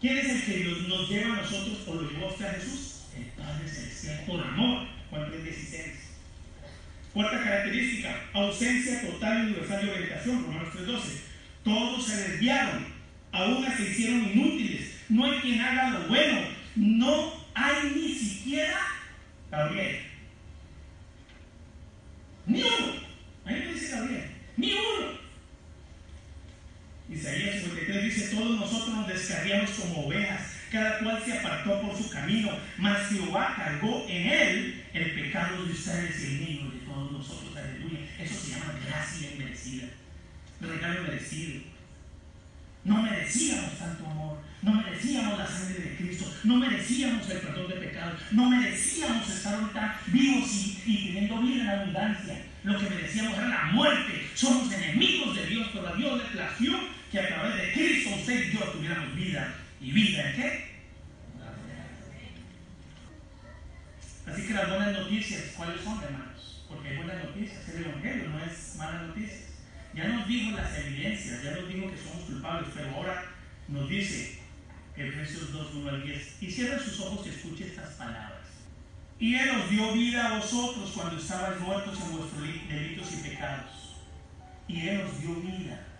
[0.00, 3.04] ¿Quién es el que nos, lleva a nosotros o lo llevó a Jesús?
[3.16, 4.86] El Padre Celestial, por amor.
[5.10, 5.92] Juan 3:16.
[7.12, 11.02] Cuarta característica, ausencia total y universal de orientación, Romanos 3:12.
[11.62, 12.86] Todos se desviaron,
[13.32, 16.40] aún se hicieron inútiles no hay quien haga lo bueno,
[16.76, 18.80] no hay ni siquiera
[19.50, 20.00] Gabriel.
[22.46, 22.92] Ni uno.
[23.44, 24.30] Ahí no dice Gabriel.
[24.56, 25.23] Ni uno.
[27.14, 30.40] Isaías 53 dice, todos nosotros nos descarriamos como ovejas,
[30.70, 35.72] cada cual se apartó por su camino, mas Jehová cargó en él el pecado de
[35.72, 37.56] ustedes y el mío de todos nosotros.
[37.56, 38.00] Aleluya.
[38.18, 39.86] Eso se llama gracia inmerecida.
[40.60, 41.62] Regalo merecido.
[42.82, 44.38] No merecíamos tanto amor.
[44.64, 49.56] No merecíamos la sangre de Cristo, no merecíamos el perdón de pecados, no merecíamos estar
[49.56, 50.50] ahorita vivos
[50.86, 52.42] y, teniendo vida en abundancia.
[52.62, 54.26] Lo que merecíamos era la muerte.
[54.34, 56.78] Somos enemigos de Dios, pero Dios le plació
[57.14, 59.54] que a través de Cristo usted y yo tuviéramos vida.
[59.80, 60.74] ¿Y vida en qué?
[64.26, 66.64] Así que las buenas noticias, ¿cuáles son, hermanos?
[66.68, 69.44] Porque hay buenas noticias, el Evangelio no es malas noticias.
[69.94, 73.24] Ya nos dijo las evidencias, ya nos dijo que somos culpables, pero ahora
[73.68, 74.40] nos dice,
[74.96, 76.42] Efesios 2, 1 al 10.
[76.42, 78.48] Y cierre sus ojos y escuche estas palabras.
[79.20, 84.00] Y Él os dio vida a vosotros cuando estabais muertos en vuestros delitos y pecados.
[84.66, 85.93] Y Él os dio vida.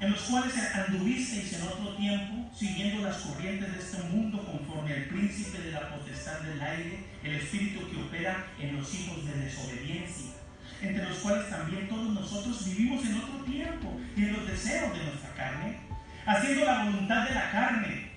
[0.00, 5.04] En los cuales anduvisteis en otro tiempo, siguiendo las corrientes de este mundo, conforme al
[5.04, 10.32] príncipe de la potestad del aire, el espíritu que opera en los hijos de desobediencia,
[10.80, 15.04] entre los cuales también todos nosotros vivimos en otro tiempo y en los deseos de
[15.04, 15.86] nuestra carne
[16.26, 18.10] haciendo la voluntad de la carne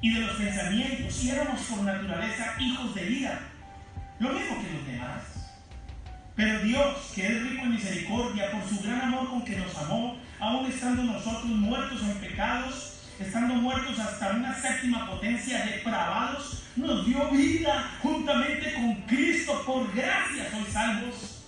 [0.00, 3.40] y de los pensamientos, y éramos por naturaleza hijos de ira,
[4.20, 5.22] lo mismo que los demás.
[6.36, 10.18] Pero Dios, que es rico en misericordia, por su gran amor con que nos amó,
[10.40, 17.30] aún estando nosotros muertos en pecados, estando muertos hasta una séptima potencia, depravados, nos dio
[17.30, 21.44] vida juntamente con Cristo, por gracia sois salvos.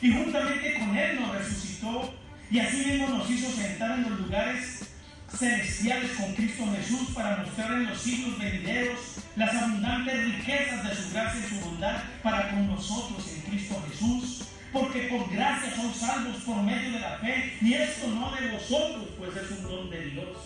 [0.00, 2.14] Y juntamente con Él nos resucitó
[2.50, 4.90] y así mismo nos hizo sentar en los lugares
[5.34, 8.98] celestiales con Cristo Jesús para mostrar en los siglos venideros
[9.36, 14.43] las abundantes riquezas de su gracia y su bondad para con nosotros en Cristo Jesús.
[14.74, 19.06] Porque por gracia son salvos por medio de la fe, y esto no de vosotros,
[19.16, 20.36] pues es un don de Dios.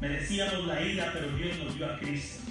[0.00, 2.44] Merecíamos la ira, pero Dios nos dio a Cristo.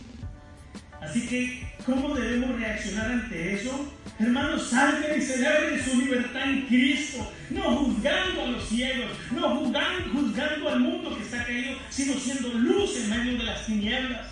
[0.99, 3.93] Así que, ¿cómo debemos reaccionar ante eso?
[4.19, 10.09] Hermanos, salgan y celebren su libertad en Cristo, no juzgando a los ciegos, no juzgando,
[10.11, 14.27] juzgando al mundo que está caído, sino siendo luz en medio de las tinieblas.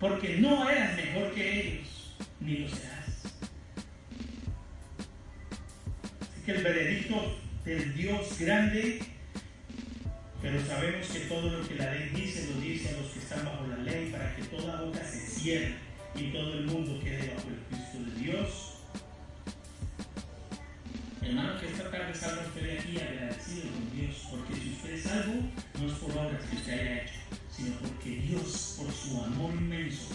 [0.00, 2.95] Porque no eras mejor que ellos, ni lo serás.
[6.46, 7.36] Que el veredicto
[7.66, 9.00] el Dios grande,
[10.40, 13.44] pero sabemos que todo lo que la ley dice lo dice a los que están
[13.44, 15.74] bajo la ley para que toda boca se cierre
[16.14, 18.74] y todo el mundo quede bajo el Cristo de Dios.
[21.20, 25.02] Hermano, que esta tarde salga usted de aquí agradecido con Dios, porque si usted es
[25.02, 25.34] salvo,
[25.80, 27.14] no es por obras que usted haya hecho,
[27.50, 30.14] sino porque Dios, por su amor inmenso,